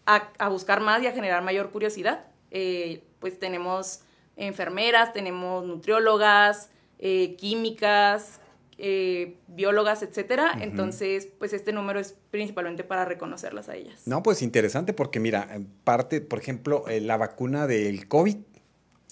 a, 0.05 0.29
a 0.37 0.49
buscar 0.49 0.81
más 0.81 1.01
y 1.01 1.07
a 1.07 1.13
generar 1.13 1.43
mayor 1.43 1.69
curiosidad. 1.69 2.25
Eh, 2.51 3.03
pues 3.19 3.39
tenemos 3.39 4.01
enfermeras, 4.39 5.13
tenemos 5.13 5.65
nutriólogas, 5.65 6.69
eh, 6.97 7.35
químicas, 7.35 8.39
eh, 8.77 9.35
biólogas, 9.47 10.01
etcétera. 10.03 10.57
Entonces, 10.61 11.27
pues 11.37 11.53
este 11.53 11.73
número 11.73 11.99
es 11.99 12.15
principalmente 12.31 12.83
para 12.83 13.05
reconocerlas 13.05 13.69
a 13.69 13.75
ellas. 13.75 14.01
No, 14.05 14.23
pues 14.23 14.41
interesante 14.41 14.93
porque 14.93 15.19
mira, 15.19 15.47
en 15.53 15.65
parte, 15.65 16.21
por 16.21 16.39
ejemplo, 16.39 16.87
eh, 16.87 17.01
la 17.01 17.17
vacuna 17.17 17.67
del 17.67 18.07
COVID, 18.07 18.37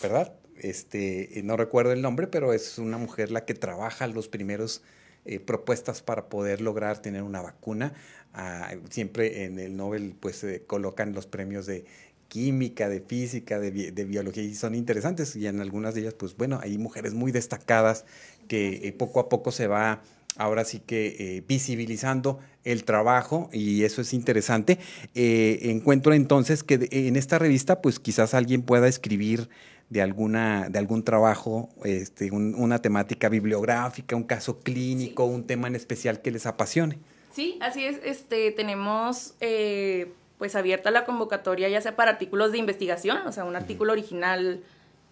¿verdad? 0.02 0.34
Este, 0.56 1.38
eh, 1.38 1.44
no 1.44 1.58
recuerdo 1.58 1.92
el 1.92 2.02
nombre, 2.02 2.28
pero 2.28 2.54
es 2.54 2.78
una 2.80 2.98
mujer 2.98 3.30
la 3.32 3.46
que 3.46 3.54
trabaja 3.54 4.08
los 4.08 4.28
primeros 4.28 4.82
eh, 5.26 5.40
propuestas 5.40 6.02
para 6.02 6.30
poder 6.30 6.62
lograr 6.62 7.02
tener 7.02 7.24
una 7.24 7.42
vacuna. 7.42 7.94
Ah, 8.34 8.74
siempre 8.90 9.44
en 9.44 9.60
el 9.60 9.76
Nobel 9.76 10.16
pues 10.20 10.38
se 10.38 10.63
colocan 10.63 11.13
los 11.13 11.28
premios 11.28 11.66
de 11.66 11.86
química, 12.28 12.90
de 12.90 13.00
física, 13.02 13.60
de, 13.60 13.72
bi- 13.72 13.92
de 13.92 14.06
biología 14.06 14.44
y 14.44 14.54
son 14.56 14.76
interesantes 14.76 15.36
y 15.36 15.48
en 15.48 15.62
algunas 15.62 15.96
de 15.96 16.02
ellas 16.02 16.13
pues 16.13 16.36
bueno, 16.36 16.60
hay 16.62 16.78
mujeres 16.78 17.13
muy 17.13 17.32
destacadas 17.32 18.06
que 18.48 18.88
eh, 18.88 18.92
poco 18.94 19.20
a 19.20 19.30
poco 19.30 19.52
se 19.52 19.68
va 19.68 20.02
ahora 20.36 20.66
sí 20.66 20.80
que 20.80 21.16
eh, 21.38 21.44
visibilizando 21.48 22.40
el 22.63 22.84
trabajo 22.84 23.50
y 23.52 23.84
eso 23.84 24.02
es 24.02 24.13
interesante. 24.13 24.78
Eh, 25.16 25.60
encuentro 25.63 26.13
entonces 26.13 26.63
que 26.63 26.78
de- 26.78 27.08
en 27.08 27.16
esta 27.16 27.40
revista 27.40 27.82
pues 27.82 28.00
quizás 28.00 28.34
alguien 28.34 28.62
pueda 28.62 28.88
escribir 28.88 29.50
de 29.90 30.02
alguna 30.02 30.68
de 30.70 30.78
algún 30.80 31.04
trabajo, 31.04 31.70
este, 31.86 32.30
un- 32.32 32.54
una 32.56 32.82
temática 32.82 33.30
bibliográfica, 33.30 34.16
un 34.18 34.24
caso 34.26 34.60
clínico, 34.60 35.26
Sí. 35.28 35.34
un 35.34 35.44
tema 35.48 35.68
en 35.70 35.76
especial 35.76 36.22
que 36.22 36.30
les 36.32 36.46
apasione. 36.46 37.00
Sí, 37.34 37.58
así 37.62 37.86
es. 37.86 37.98
Este, 38.04 38.52
tenemos 38.52 39.34
eh, 39.40 40.12
pues 40.38 40.56
abierta 40.56 40.91
la 40.91 41.06
convocatoria 41.06 41.67
ya 41.69 41.82
sea 41.82 41.95
para 41.95 42.12
artículos 42.12 42.52
de 42.52 42.60
investigación, 42.60 43.26
o 43.26 43.32
sea, 43.32 43.43
un 43.43 43.56
artículo 43.56 43.93
original 43.93 44.62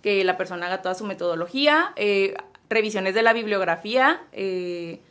que 0.01 0.23
la 0.23 0.37
persona 0.37 0.67
haga 0.67 0.83
toda 0.83 0.93
su 0.93 1.03
metodología, 1.03 1.91
eh, 1.95 2.35
revisiones 2.69 3.15
de 3.15 3.23
la 3.23 3.33
bibliografía, 3.33 4.21
eh, 4.33 5.01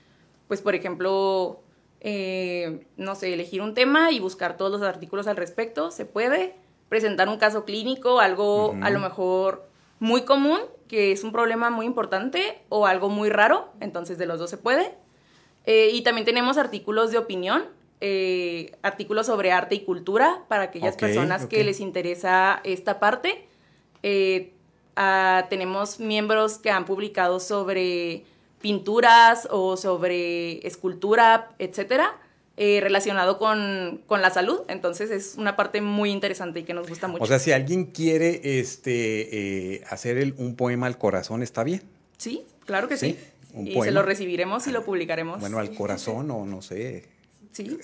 pues 0.47 0.63
por 0.63 0.77
ejemplo, 0.77 1.61
eh, 2.01 2.87
no 2.97 3.17
sé, 3.17 3.33
elegir 3.35 3.61
un 3.61 3.75
tema 3.75 4.13
y 4.13 4.21
buscar 4.21 4.57
todos 4.57 4.71
los 4.71 4.83
artículos 4.83 5.27
al 5.27 5.37
respecto, 5.37 5.91
se 5.91 6.05
puede, 6.05 6.55
presentar 6.89 7.29
un 7.29 7.39
caso 7.39 7.65
clínico, 7.65 8.21
algo 8.21 8.77
a 8.83 8.91
lo 8.91 9.01
mejor 9.01 9.69
muy 9.99 10.23
común, 10.23 10.61
que 10.87 11.11
es 11.11 11.25
un 11.25 11.33
problema 11.33 11.71
muy 11.71 11.87
importante, 11.87 12.63
o 12.69 12.87
algo 12.87 13.09
muy 13.09 13.31
raro, 13.31 13.73
entonces 13.81 14.17
de 14.17 14.27
los 14.27 14.39
dos 14.39 14.51
se 14.51 14.59
puede. 14.59 14.95
Y 15.67 16.03
también 16.03 16.25
tenemos 16.25 16.57
artículos 16.57 17.11
de 17.11 17.19
opinión, 17.19 17.65
eh, 18.07 18.73
artículos 18.83 19.25
sobre 19.27 19.51
arte 19.51 19.75
y 19.77 19.81
cultura 19.81 20.43
para 20.49 20.65
aquellas 20.65 20.95
personas 20.97 21.47
que 21.47 21.65
les 21.65 21.81
interesa 21.81 22.61
esta 22.63 23.01
parte. 23.01 23.47
Eh, 24.03 24.53
ah, 24.95 25.47
tenemos 25.49 26.01
miembros 26.01 26.59
que 26.59 26.71
han 26.71 26.85
publicado 26.85 27.41
sobre 27.41 28.25
pinturas 28.61 29.49
o 29.51 29.77
sobre 29.79 30.67
escultura, 30.67 31.51
etcétera, 31.59 32.15
eh, 32.59 32.81
relacionado 32.83 33.39
con, 33.39 34.03
con 34.07 34.21
la 34.21 34.29
salud. 34.31 34.61
Entonces 34.69 35.11
es 35.11 35.37
una 35.39 35.57
parte 35.57 35.81
muy 35.81 36.11
interesante 36.11 36.61
y 36.61 36.65
que 36.65 36.75
nos 36.75 36.87
gusta 36.89 37.09
mucho. 37.09 37.25
O 37.25 37.27
sea, 37.27 37.39
si 37.39 37.53
alguien 37.53 37.87
quiere 37.87 38.59
este, 38.61 39.75
eh, 39.77 39.85
hacer 39.89 40.19
el- 40.19 40.35
un 40.37 40.57
poema 40.57 40.87
al 40.87 40.99
corazón, 40.99 41.43
¿está 41.43 41.65
bien? 41.65 41.83
sí, 42.19 42.43
claro 42.67 42.87
que 42.89 42.97
sí. 42.99 43.19
Y 43.57 43.81
se 43.81 43.93
lo 43.93 44.03
recibiremos 44.03 44.67
y 44.67 44.73
lo 44.73 44.85
publicaremos. 44.85 45.39
Bueno, 45.41 45.59
al 45.59 45.73
corazón 45.75 46.31
o 46.33 46.45
no 46.45 46.61
sé, 46.61 47.05
Sí, 47.55 47.79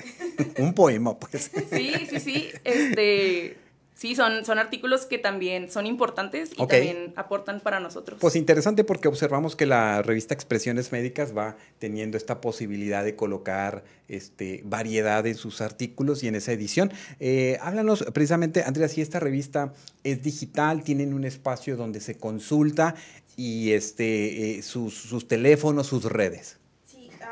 un 0.59 0.74
poema 0.74 1.18
pues. 1.18 1.50
sí, 1.70 1.92
sí, 2.11 2.20
sí. 2.20 2.48
Este, 2.64 3.56
sí, 3.94 4.14
son, 4.16 4.44
son 4.44 4.59
artículos 4.59 5.06
que 5.06 5.18
también 5.18 5.70
son 5.70 5.87
importantes 5.87 6.50
y 6.56 6.62
Ok. 6.62 6.70
también 6.70 7.12
aportan 7.16 7.61
para 7.61 7.78
nosotros. 7.80 8.18
Pues 8.20 8.35
interesante 8.35 8.83
porque 8.85 9.09
observamos 9.09 9.54
que 9.56 9.66
la 9.66 10.02
revista 10.02 10.35
Expresiones 10.35 10.90
Médicas 10.90 11.37
va 11.37 11.56
teniendo 11.78 12.16
esta 12.16 12.40
posibilidad 12.40 13.04
de 13.04 13.14
colocar 13.14 13.85
este, 14.09 14.62
variedad 14.64 15.26
en 15.26 15.37
sus 15.37 15.61
artículos 15.61 16.22
y 16.24 16.28
en 16.28 16.35
esa 16.35 16.52
edición. 16.52 16.92
Eh, 17.20 17.56
háblanos 17.62 18.04
precisamente, 18.12 18.64
Andrea, 18.64 18.88
si 18.88 19.00
esta 19.02 19.20
revista 19.20 19.72
es 20.02 20.22
digital, 20.22 20.83
tienen 20.83 21.14
un 21.14 21.24
espacio 21.24 21.76
donde 21.76 22.00
se 22.00 22.16
consulta 22.16 22.96
y 23.37 23.70
este, 23.72 24.59
eh, 24.59 24.62
sus, 24.62 24.94
sus 24.94 25.28
teléfonos, 25.28 25.87
sus 25.87 26.04
redes. 26.04 26.56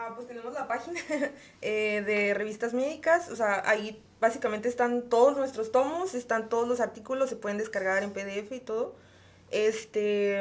Ah, 0.09 0.13
pues 0.15 0.27
tenemos 0.27 0.55
la 0.55 0.67
página 0.67 0.99
eh, 1.61 2.03
de 2.07 2.33
revistas 2.33 2.73
médicas, 2.73 3.29
o 3.31 3.37
sea, 3.37 3.63
ahí 3.67 4.01
básicamente 4.21 4.67
están 4.67 5.03
todos 5.03 5.37
nuestros 5.37 5.71
tomos, 5.71 6.15
están 6.15 6.49
todos 6.49 6.67
los 6.67 6.81
artículos, 6.81 7.29
se 7.29 7.37
pueden 7.37 7.59
descargar 7.59 8.03
en 8.03 8.13
PDF 8.13 8.53
y 8.53 8.61
todo. 8.61 8.95
Este, 9.51 10.39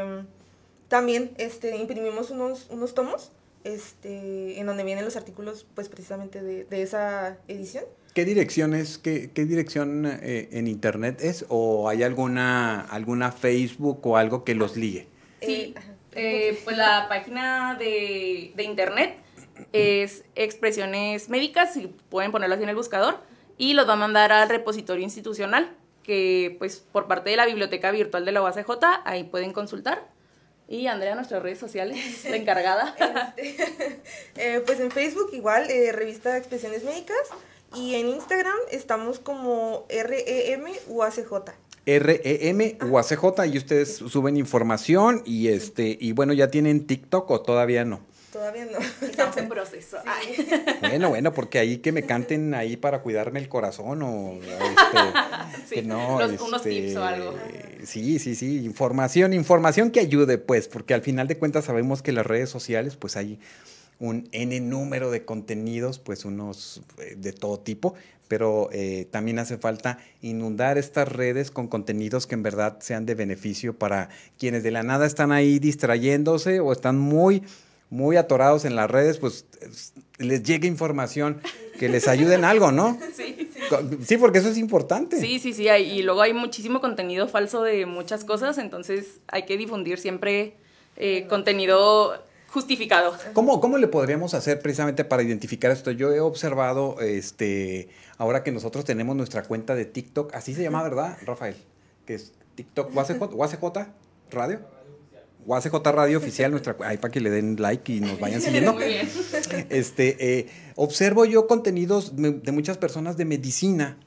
también 0.87 1.31
este, 1.37 1.75
imprimimos 1.75 2.31
unos, 2.31 2.67
unos 2.69 2.93
tomos 2.93 3.33
este, 3.65 4.57
en 4.57 4.67
donde 4.67 4.85
vienen 4.85 5.03
los 5.03 5.17
artículos, 5.17 5.67
pues 5.75 5.89
precisamente 5.89 6.41
de, 6.41 6.63
de 6.63 6.81
esa 6.81 7.37
edición. 7.49 7.83
¿Qué 8.13 8.23
dirección 8.23 8.73
es, 8.73 8.97
qué, 8.97 9.31
qué 9.31 9.43
dirección 9.43 10.05
eh, 10.05 10.47
en 10.53 10.67
internet 10.67 11.19
es? 11.21 11.45
¿O 11.49 11.89
hay 11.89 12.03
alguna, 12.03 12.79
alguna 12.79 13.33
Facebook 13.33 13.99
o 14.07 14.15
algo 14.15 14.45
que 14.45 14.55
los 14.55 14.77
ligue? 14.77 15.07
Sí, 15.41 15.73
ajá. 15.75 15.93
eh, 16.13 16.57
pues 16.63 16.77
la 16.77 17.07
página 17.09 17.75
de, 17.77 18.53
de 18.55 18.63
internet 18.63 19.26
es 19.73 20.23
Expresiones 20.35 21.29
Médicas, 21.29 21.73
si 21.73 21.87
pueden 22.09 22.31
ponerlo 22.31 22.55
así 22.55 22.63
en 22.63 22.69
el 22.69 22.75
buscador, 22.75 23.19
y 23.57 23.73
los 23.73 23.87
va 23.87 23.93
a 23.93 23.97
mandar 23.97 24.31
al 24.31 24.49
repositorio 24.49 25.03
institucional, 25.03 25.75
que 26.03 26.55
pues 26.59 26.77
por 26.91 27.07
parte 27.07 27.29
de 27.29 27.35
la 27.35 27.45
Biblioteca 27.45 27.91
Virtual 27.91 28.23
de 28.25 28.31
la 28.31 28.41
UACJ, 28.41 28.69
ahí 29.05 29.23
pueden 29.23 29.53
consultar. 29.53 30.07
Y 30.69 30.87
Andrea, 30.87 31.15
nuestras 31.15 31.41
redes 31.41 31.59
sociales, 31.59 32.25
la 32.29 32.35
encargada. 32.35 32.95
Eh, 34.35 34.61
pues 34.65 34.79
en 34.79 34.91
Facebook 34.91 35.29
igual, 35.33 35.69
eh, 35.69 35.91
revista 35.91 36.37
Expresiones 36.37 36.83
Médicas, 36.83 37.17
y 37.75 37.95
en 37.95 38.07
Instagram 38.09 38.55
estamos 38.71 39.19
como 39.19 39.85
E 39.89 40.03
REM-UACJ. 40.03 41.51
REM 41.85 42.77
UACJ 42.81 43.45
y 43.51 43.57
ustedes 43.57 43.95
suben 43.95 44.35
información 44.35 45.21
y 45.25 45.47
este 45.47 45.97
y 45.99 46.11
bueno, 46.11 46.33
¿ya 46.33 46.49
tienen 46.49 46.85
TikTok 46.85 47.31
o 47.31 47.41
todavía 47.41 47.85
no? 47.85 48.01
Todavía 48.37 48.65
no. 48.65 48.77
Estamos 49.07 49.35
en 49.37 49.49
proceso. 49.49 49.97
Bueno, 50.81 51.09
bueno, 51.09 51.33
porque 51.33 51.57
ahí 51.57 51.77
que 51.79 51.91
me 51.91 52.03
canten 52.03 52.53
ahí 52.53 52.77
para 52.77 53.01
cuidarme 53.01 53.39
el 53.39 53.49
corazón 53.49 54.03
o 54.03 54.33
este, 54.35 55.67
Sí, 55.67 55.75
que 55.75 55.81
no, 55.81 56.19
los- 56.19 56.39
unos 56.39 56.63
este, 56.65 56.81
tips 56.81 56.95
o 56.97 57.03
algo. 57.03 57.33
Sí, 57.83 58.19
sí, 58.19 58.35
sí, 58.35 58.63
información, 58.63 59.33
información 59.33 59.89
que 59.89 60.01
ayude, 60.01 60.37
pues, 60.37 60.67
porque 60.67 60.93
al 60.93 61.01
final 61.01 61.27
de 61.27 61.37
cuentas 61.37 61.65
sabemos 61.65 62.03
que 62.03 62.11
las 62.11 62.27
redes 62.27 62.49
sociales, 62.51 62.95
pues 62.95 63.17
hay 63.17 63.39
un 63.99 64.29
N 64.31 64.59
número 64.59 65.09
de 65.09 65.25
contenidos, 65.25 65.97
pues 65.97 66.23
unos 66.23 66.83
eh, 66.99 67.15
de 67.17 67.33
todo 67.33 67.59
tipo, 67.59 67.95
pero 68.27 68.69
eh, 68.71 69.07
también 69.09 69.39
hace 69.39 69.57
falta 69.57 69.97
inundar 70.21 70.77
estas 70.77 71.11
redes 71.11 71.49
con 71.49 71.67
contenidos 71.67 72.27
que 72.27 72.35
en 72.35 72.43
verdad 72.43 72.77
sean 72.81 73.07
de 73.07 73.15
beneficio 73.15 73.73
para 73.73 74.09
quienes 74.37 74.61
de 74.61 74.69
la 74.69 74.83
nada 74.83 75.07
están 75.07 75.31
ahí 75.31 75.57
distrayéndose 75.57 76.59
o 76.59 76.71
están 76.71 76.99
muy, 76.99 77.41
muy 77.89 78.17
atorados 78.17 78.65
en 78.65 78.75
las 78.75 78.89
redes, 78.89 79.17
pues 79.17 79.45
es- 79.61 79.93
les 80.17 80.43
llegue 80.43 80.67
información 80.67 81.41
que 81.79 81.89
les 81.89 82.07
ayude 82.07 82.35
en 82.35 82.43
algo, 82.45 82.71
¿no? 82.71 82.97
Sí. 83.15 83.49
Sí, 84.05 84.15
porque 84.17 84.37
eso 84.39 84.47
es 84.49 84.57
importante. 84.57 85.19
Sí, 85.19 85.39
sí, 85.39 85.51
sí, 85.51 85.67
hay- 85.67 85.91
y 85.99 86.01
luego 86.01 86.21
hay 86.21 86.33
muchísimo 86.33 86.79
contenido 86.79 87.27
falso 87.27 87.63
de 87.63 87.85
muchas 87.85 88.23
cosas, 88.23 88.57
entonces 88.59 89.19
hay 89.27 89.43
que 89.45 89.57
difundir 89.57 89.99
siempre 89.99 90.53
eh, 90.95 91.27
contenido 91.27 92.13
justificado. 92.47 93.13
¿Cómo, 93.33 93.59
¿Cómo 93.59 93.77
le 93.77 93.87
podríamos 93.87 94.33
hacer 94.33 94.61
precisamente 94.61 95.03
para 95.03 95.21
identificar 95.21 95.69
esto? 95.71 95.91
Yo 95.91 96.13
he 96.13 96.21
observado, 96.21 96.99
este, 97.01 97.89
ahora 98.17 98.41
que 98.43 98.51
nosotros 98.53 98.85
tenemos 98.85 99.15
nuestra 99.17 99.43
cuenta 99.43 99.75
de 99.75 99.85
TikTok, 99.85 100.33
así 100.33 100.53
se 100.55 100.63
llama, 100.63 100.81
¿verdad, 100.81 101.17
Rafael? 101.25 101.55
Que 102.05 102.15
es 102.15 102.31
TikTok, 102.55 102.95
UACJ, 102.95 103.87
Radio. 104.31 104.59
UACJ 105.47 105.73
Radio 105.85 106.19
Oficial, 106.19 106.51
nuestra, 106.51 106.75
ahí 106.81 106.97
para 106.97 107.11
que 107.11 107.19
le 107.19 107.31
den 107.31 107.55
like 107.59 107.91
y 107.91 107.99
nos 107.99 108.19
vayan 108.19 108.41
siguiendo. 108.41 108.73
Muy 108.73 108.83
bien. 108.83 109.09
Este, 109.69 110.39
eh, 110.39 110.47
observo 110.75 111.25
yo 111.25 111.47
contenidos 111.47 112.13
de 112.15 112.51
muchas 112.51 112.77
personas 112.77 113.17
de 113.17 113.25
medicina, 113.25 113.97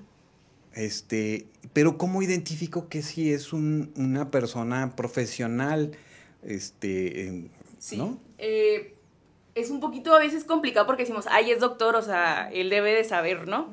este, 0.75 1.47
pero 1.73 1.99
¿cómo 1.99 2.23
identifico 2.23 2.89
que 2.89 3.03
si 3.03 3.33
es 3.33 3.53
un, 3.53 3.93
una 3.97 4.31
persona 4.31 4.95
profesional? 4.95 5.93
Este, 6.43 7.49
Sí. 7.81 7.97
¿no? 7.97 8.21
Eh, 8.39 8.95
es 9.55 9.71
un 9.71 9.81
poquito 9.81 10.15
a 10.15 10.19
veces 10.19 10.45
complicado 10.45 10.87
porque 10.87 11.03
decimos, 11.03 11.27
ay, 11.31 11.51
es 11.51 11.61
doctor, 11.61 11.97
o 11.97 12.03
sea, 12.03 12.51
él 12.53 12.71
debe 12.71 12.93
de 12.95 13.05
saber, 13.05 13.49
¿no? 13.49 13.71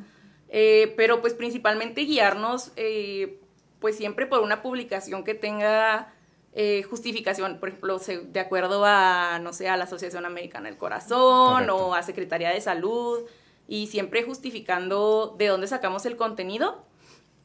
Eh, 0.50 0.94
pero 0.96 1.22
pues 1.22 1.34
principalmente 1.34 2.02
guiarnos, 2.02 2.72
eh, 2.78 3.40
pues 3.80 3.98
siempre 3.98 4.26
por 4.26 4.40
una 4.40 4.62
publicación 4.62 5.24
que 5.24 5.36
tenga 5.36 6.14
eh, 6.60 6.82
justificación, 6.82 7.60
por 7.60 7.70
ejemplo, 7.70 8.00
de 8.00 8.40
acuerdo 8.40 8.84
a, 8.84 9.38
no 9.44 9.54
sé, 9.54 9.70
a 9.70 9.78
la 9.78 9.84
Asociación 9.84 10.26
Americana 10.26 10.68
del 10.68 10.78
Corazón 10.80 11.54
Correcto. 11.54 11.76
o 11.76 11.94
a 11.94 12.02
Secretaría 12.02 12.50
de 12.50 12.60
Salud, 12.60 13.26
y 13.68 13.86
siempre 13.86 14.24
justificando 14.24 15.36
de 15.38 15.50
dónde 15.50 15.68
sacamos 15.68 16.08
el 16.08 16.18
contenido. 16.18 16.84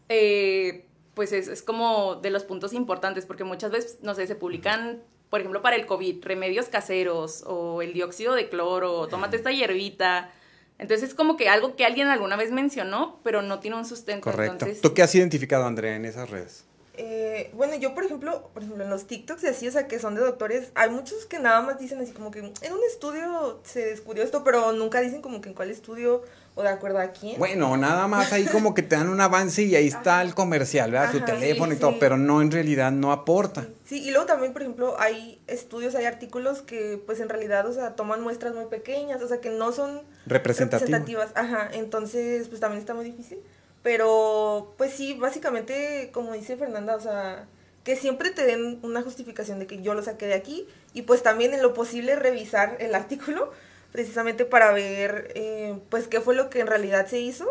Eh, 0.09 0.87
pues 1.12 1.33
es, 1.33 1.48
es 1.48 1.61
como 1.61 2.14
de 2.22 2.31
los 2.31 2.44
puntos 2.44 2.72
importantes, 2.72 3.27
porque 3.27 3.44
muchas 3.44 3.70
veces, 3.70 3.98
no 4.01 4.14
sé, 4.14 4.27
se 4.27 4.35
publican, 4.35 5.03
por 5.29 5.40
ejemplo, 5.40 5.61
para 5.61 5.77
el 5.77 5.85
COVID, 5.85 6.25
remedios 6.25 6.70
caseros 6.70 7.44
o 7.46 7.83
el 7.83 7.92
dióxido 7.92 8.33
de 8.33 8.48
cloro, 8.48 9.09
tómate 9.09 9.37
esta 9.37 9.53
hierbita. 9.53 10.31
Entonces 10.79 11.11
es 11.11 11.14
como 11.14 11.37
que 11.37 11.51
algo 11.51 11.77
que 11.77 11.85
alguien 11.85 12.09
alguna 12.09 12.37
vez 12.37 12.51
mencionó, 12.51 13.20
pero 13.22 13.42
no 13.42 13.61
tiene 13.61 13.77
un 13.77 13.85
sustento. 13.85 14.25
Correcto. 14.25 14.53
Entonces, 14.55 14.81
¿Tú 14.81 14.94
qué 14.94 15.03
has 15.03 15.14
identificado, 15.14 15.66
Andrea, 15.66 15.96
en 15.96 16.07
esas 16.07 16.31
redes? 16.31 16.64
Eh, 16.94 17.50
bueno, 17.55 17.74
yo 17.76 17.94
por 17.94 18.05
ejemplo, 18.05 18.50
por 18.52 18.62
ejemplo, 18.62 18.85
en 18.85 18.90
los 18.90 19.07
TikToks 19.07 19.42
y 19.44 19.46
así, 19.46 19.66
o 19.66 19.72
sea, 19.72 19.88
que 19.88 19.98
son 19.98 20.14
de 20.14 20.20
doctores, 20.20 20.72
hay 20.74 20.90
muchos 20.90 21.24
que 21.24 21.38
nada 21.38 21.62
más 21.62 21.78
dicen 21.78 21.98
así 22.00 22.12
como 22.12 22.31
que 22.31 22.40
en 22.40 22.72
un 22.72 22.81
estudio 22.87 23.61
se 23.64 23.87
descubrió 23.87 24.22
esto, 24.22 24.44
pero 24.44 24.72
nunca 24.72 25.00
dicen 25.00 25.22
como 25.22 25.40
que 25.40 25.48
en 25.48 25.55
cuál 25.55 25.70
estudio 25.70 26.22
o 26.55 26.62
de 26.62 26.68
acuerdo 26.68 26.98
a 26.98 27.09
quién. 27.12 27.38
Bueno, 27.38 27.74
nada 27.78 28.07
más 28.09 28.31
ahí 28.35 28.44
como 28.44 28.74
que 28.74 28.83
te 28.83 28.96
dan 28.96 29.09
un 29.09 29.22
avance 29.22 29.62
y 29.62 29.74
ahí 29.74 29.88
está 29.88 30.20
el 30.20 30.35
comercial, 30.35 30.90
¿verdad? 30.90 31.11
Su 31.11 31.16
Ajá, 31.18 31.26
teléfono 31.26 31.72
sí, 31.72 31.78
y 31.78 31.81
todo, 31.81 31.92
sí. 31.92 31.96
pero 31.98 32.18
no 32.18 32.42
en 32.42 32.50
realidad 32.50 32.92
no 32.92 33.11
aporta. 33.11 33.68
Sí, 33.87 34.02
y 34.02 34.11
luego 34.11 34.26
también, 34.26 34.52
por 34.52 34.61
ejemplo, 34.61 34.96
hay 34.98 35.40
estudios, 35.46 35.94
hay 35.94 36.05
artículos 36.05 36.61
que 36.61 37.02
pues 37.07 37.20
en 37.20 37.31
realidad, 37.31 37.66
o 37.66 37.72
sea, 37.72 37.96
toman 37.96 38.20
muestras 38.22 38.55
muy 38.55 38.66
pequeñas, 38.66 39.22
o 39.22 39.28
sea, 39.28 39.40
que 39.40 39.48
no 39.48 39.72
son 39.72 40.02
representativas. 40.26 41.31
Ajá, 41.35 41.70
entonces 41.72 42.48
pues 42.48 42.61
también 42.61 42.81
está 42.81 42.92
muy 42.92 43.07
difícil. 43.07 43.38
Pero 43.82 44.74
pues 44.78 44.92
sí, 44.92 45.14
básicamente, 45.14 46.10
como 46.12 46.32
dice 46.32 46.56
Fernanda, 46.56 46.94
o 46.96 47.00
sea, 47.00 47.46
que 47.84 47.96
siempre 47.96 48.30
te 48.30 48.44
den 48.46 48.78
una 48.82 49.02
justificación 49.02 49.58
de 49.58 49.66
que 49.66 49.82
yo 49.82 49.94
lo 49.94 50.02
saqué 50.02 50.26
de 50.26 50.34
aquí 50.34 50.66
y 50.94 51.02
pues 51.02 51.22
también 51.22 51.52
en 51.52 51.62
lo 51.62 51.74
posible 51.74 52.16
revisar 52.16 52.76
el 52.80 52.94
artículo 52.94 53.52
precisamente 53.90 54.44
para 54.44 54.72
ver 54.72 55.32
eh, 55.34 55.78
pues 55.90 56.08
qué 56.08 56.20
fue 56.20 56.34
lo 56.34 56.48
que 56.48 56.60
en 56.60 56.66
realidad 56.66 57.06
se 57.06 57.20
hizo 57.20 57.46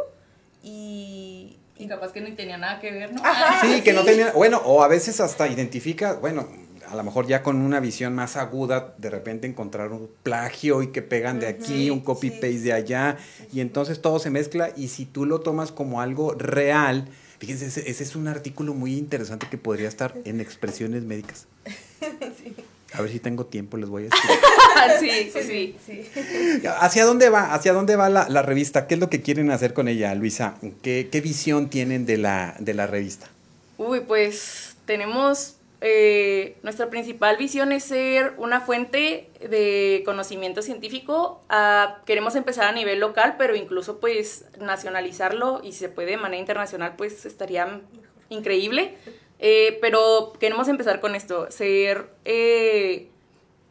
y... 0.63 1.57
y 1.77 1.87
capaz 1.87 2.11
que 2.11 2.21
no 2.21 2.35
tenía 2.35 2.57
nada 2.57 2.79
que 2.79 2.91
ver, 2.91 3.13
¿no? 3.13 3.21
Ajá. 3.23 3.61
Sí, 3.61 3.81
que 3.81 3.93
no 3.93 4.03
tenía, 4.03 4.31
bueno, 4.31 4.61
o 4.65 4.81
a 4.81 4.87
veces 4.87 5.19
hasta 5.19 5.47
identifica, 5.47 6.13
bueno, 6.13 6.47
a 6.91 6.95
lo 6.95 7.03
mejor 7.03 7.25
ya 7.25 7.41
con 7.41 7.61
una 7.61 7.79
visión 7.79 8.13
más 8.13 8.35
aguda, 8.35 8.93
de 8.97 9.09
repente 9.09 9.47
encontrar 9.47 9.91
un 9.91 10.09
plagio 10.23 10.83
y 10.83 10.87
que 10.87 11.01
pegan 11.01 11.39
de 11.39 11.47
aquí, 11.47 11.89
un 11.89 12.01
copy 12.01 12.29
sí. 12.29 12.35
paste 12.35 12.59
de 12.59 12.73
allá, 12.73 13.17
y 13.53 13.61
entonces 13.61 14.01
todo 14.01 14.19
se 14.19 14.29
mezcla 14.29 14.71
y 14.75 14.89
si 14.89 15.05
tú 15.05 15.25
lo 15.25 15.39
tomas 15.39 15.71
como 15.71 16.01
algo 16.01 16.33
real, 16.33 17.07
fíjense, 17.39 17.67
ese, 17.67 17.89
ese 17.89 18.03
es 18.03 18.15
un 18.15 18.27
artículo 18.27 18.73
muy 18.73 18.97
interesante 18.97 19.47
que 19.49 19.57
podría 19.57 19.87
estar 19.87 20.13
en 20.25 20.41
expresiones 20.41 21.03
médicas. 21.03 21.47
A 22.93 23.01
ver 23.01 23.09
si 23.09 23.19
tengo 23.19 23.45
tiempo, 23.45 23.77
les 23.77 23.87
voy 23.87 24.07
a 24.07 24.99
sí, 24.99 25.31
sí, 25.31 25.75
sí. 25.85 26.05
sí. 26.11 26.67
¿Hacia 26.81 27.05
dónde 27.05 27.29
va? 27.29 27.53
¿Hacia 27.53 27.71
dónde 27.71 27.95
va 27.95 28.09
la, 28.09 28.27
la 28.27 28.41
revista? 28.41 28.85
¿Qué 28.85 28.95
es 28.95 28.99
lo 28.99 29.09
que 29.09 29.21
quieren 29.21 29.49
hacer 29.49 29.73
con 29.73 29.87
ella, 29.87 30.13
Luisa? 30.13 30.55
¿Qué, 30.81 31.07
qué 31.09 31.21
visión 31.21 31.69
tienen 31.69 32.05
de 32.05 32.17
la, 32.17 32.53
de 32.59 32.73
la 32.73 32.87
revista? 32.87 33.29
Uy, 33.77 34.01
pues 34.01 34.75
tenemos, 34.85 35.55
eh, 35.81 36.57
nuestra 36.61 36.89
principal 36.91 37.37
visión 37.37 37.71
es 37.71 37.83
ser 37.83 38.35
una 38.37 38.61
fuente 38.61 39.29
de 39.39 40.03
conocimiento 40.05 40.61
científico. 40.61 41.41
Ah, 41.49 41.97
queremos 42.05 42.35
empezar 42.35 42.65
a 42.67 42.71
nivel 42.71 42.99
local, 42.99 43.35
pero 43.37 43.55
incluso 43.55 43.99
pues 43.99 44.45
nacionalizarlo 44.59 45.61
y 45.63 45.71
si 45.71 45.79
se 45.79 45.89
puede 45.89 46.11
de 46.11 46.17
manera 46.17 46.39
internacional, 46.39 46.93
pues 46.95 47.25
estaría 47.25 47.81
increíble. 48.29 48.95
Eh, 49.43 49.79
pero 49.81 50.33
queremos 50.39 50.67
empezar 50.67 50.99
con 50.99 51.15
esto, 51.15 51.49
ser 51.49 52.11
eh, 52.25 53.09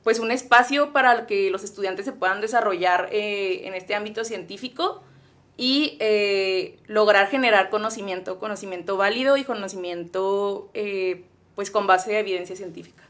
pues 0.02 0.18
un 0.18 0.32
espacio 0.32 0.92
para 0.92 1.28
que 1.28 1.48
los 1.50 1.62
estudiantes 1.62 2.06
se 2.06 2.12
puedan 2.12 2.40
desarrollar 2.40 3.08
eh, 3.12 3.68
en 3.68 3.74
este 3.74 3.94
ámbito 3.94 4.24
científico 4.24 5.00
y 5.56 5.98
lograr 6.86 7.28
generar 7.28 7.68
conocimiento, 7.70 8.38
conocimiento 8.38 8.96
válido 8.96 9.36
y 9.36 9.44
conocimiento 9.44 10.70
pues 11.54 11.70
con 11.70 11.86
base 11.86 12.10
de 12.12 12.18
evidencia 12.20 12.56
científica. 12.56 13.02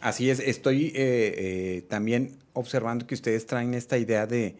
Así 0.00 0.30
es, 0.30 0.40
estoy 0.40 0.88
eh, 0.88 0.92
eh, 0.96 1.84
también 1.88 2.36
observando 2.52 3.06
que 3.06 3.14
ustedes 3.14 3.46
traen 3.46 3.72
esta 3.74 3.96
idea 3.98 4.26
de, 4.26 4.56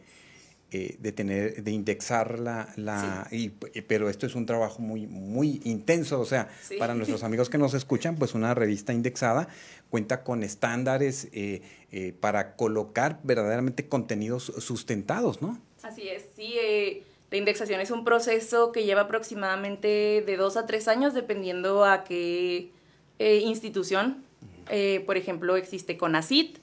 eh, 0.72 0.96
de 0.98 1.12
tener, 1.12 1.62
de 1.62 1.70
indexar 1.70 2.38
la, 2.40 2.72
la 2.76 3.28
y- 3.30 3.52
y- 3.74 3.80
pero 3.82 4.08
esto 4.08 4.26
es 4.26 4.34
un 4.34 4.46
trabajo 4.46 4.80
muy, 4.80 5.06
muy 5.06 5.60
intenso, 5.64 6.20
o 6.20 6.24
sea, 6.24 6.48
Sí. 6.62 6.76
para 6.78 6.94
nuestros 7.20 7.22
amigos 7.22 7.50
que 7.50 7.58
nos 7.58 7.74
escuchan, 7.74 8.16
pues 8.16 8.34
una 8.34 8.54
revista 8.54 8.92
indexada 8.94 9.48
cuenta 9.90 10.24
con 10.24 10.42
estándares 10.42 11.28
eh, 11.32 11.60
eh, 11.92 12.14
para 12.18 12.56
colocar 12.56 13.20
verdaderamente 13.22 13.88
contenidos 13.88 14.52
sustentados, 14.58 15.42
¿no? 15.42 15.60
Así 15.82 16.08
es, 16.08 16.24
sí. 16.34 16.54
eh, 16.60 17.02
la 17.30 17.36
indexación 17.38 17.80
es 17.80 17.90
un 17.90 18.04
proceso 18.04 18.72
que 18.72 18.84
lleva 18.84 19.02
aproximadamente 19.02 20.22
de 20.26 20.36
dos 20.36 20.56
a 20.56 20.66
tres 20.66 20.88
años, 20.88 21.12
dependiendo 21.14 21.84
a 21.84 22.04
qué 22.04 22.70
eh, 23.18 23.38
institución. 23.38 24.24
Eh, 24.68 25.02
por 25.06 25.16
ejemplo, 25.16 25.56
existe 25.56 25.96
CONACIT, 25.96 26.58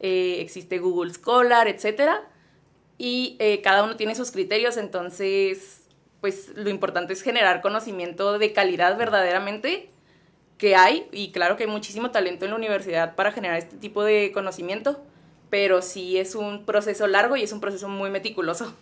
eh, 0.00 0.36
existe 0.40 0.78
Google 0.78 1.12
Scholar, 1.12 1.68
etcétera. 1.68 2.22
Y 2.98 3.36
eh, 3.40 3.60
cada 3.62 3.82
uno 3.82 3.96
tiene 3.96 4.14
sus 4.14 4.30
criterios, 4.30 4.76
entonces, 4.76 5.86
pues 6.20 6.52
lo 6.54 6.70
importante 6.70 7.12
es 7.12 7.22
generar 7.22 7.60
conocimiento 7.60 8.38
de 8.38 8.52
calidad 8.52 8.96
verdaderamente 8.96 9.90
que 10.56 10.76
hay, 10.76 11.08
y 11.10 11.32
claro 11.32 11.56
que 11.56 11.64
hay 11.64 11.70
muchísimo 11.70 12.12
talento 12.12 12.44
en 12.44 12.52
la 12.52 12.56
universidad 12.56 13.16
para 13.16 13.32
generar 13.32 13.58
este 13.58 13.76
tipo 13.76 14.04
de 14.04 14.30
conocimiento, 14.32 15.02
pero 15.50 15.82
sí 15.82 16.18
es 16.18 16.36
un 16.36 16.64
proceso 16.64 17.08
largo 17.08 17.36
y 17.36 17.42
es 17.42 17.52
un 17.52 17.60
proceso 17.60 17.88
muy 17.88 18.10
meticuloso. 18.10 18.72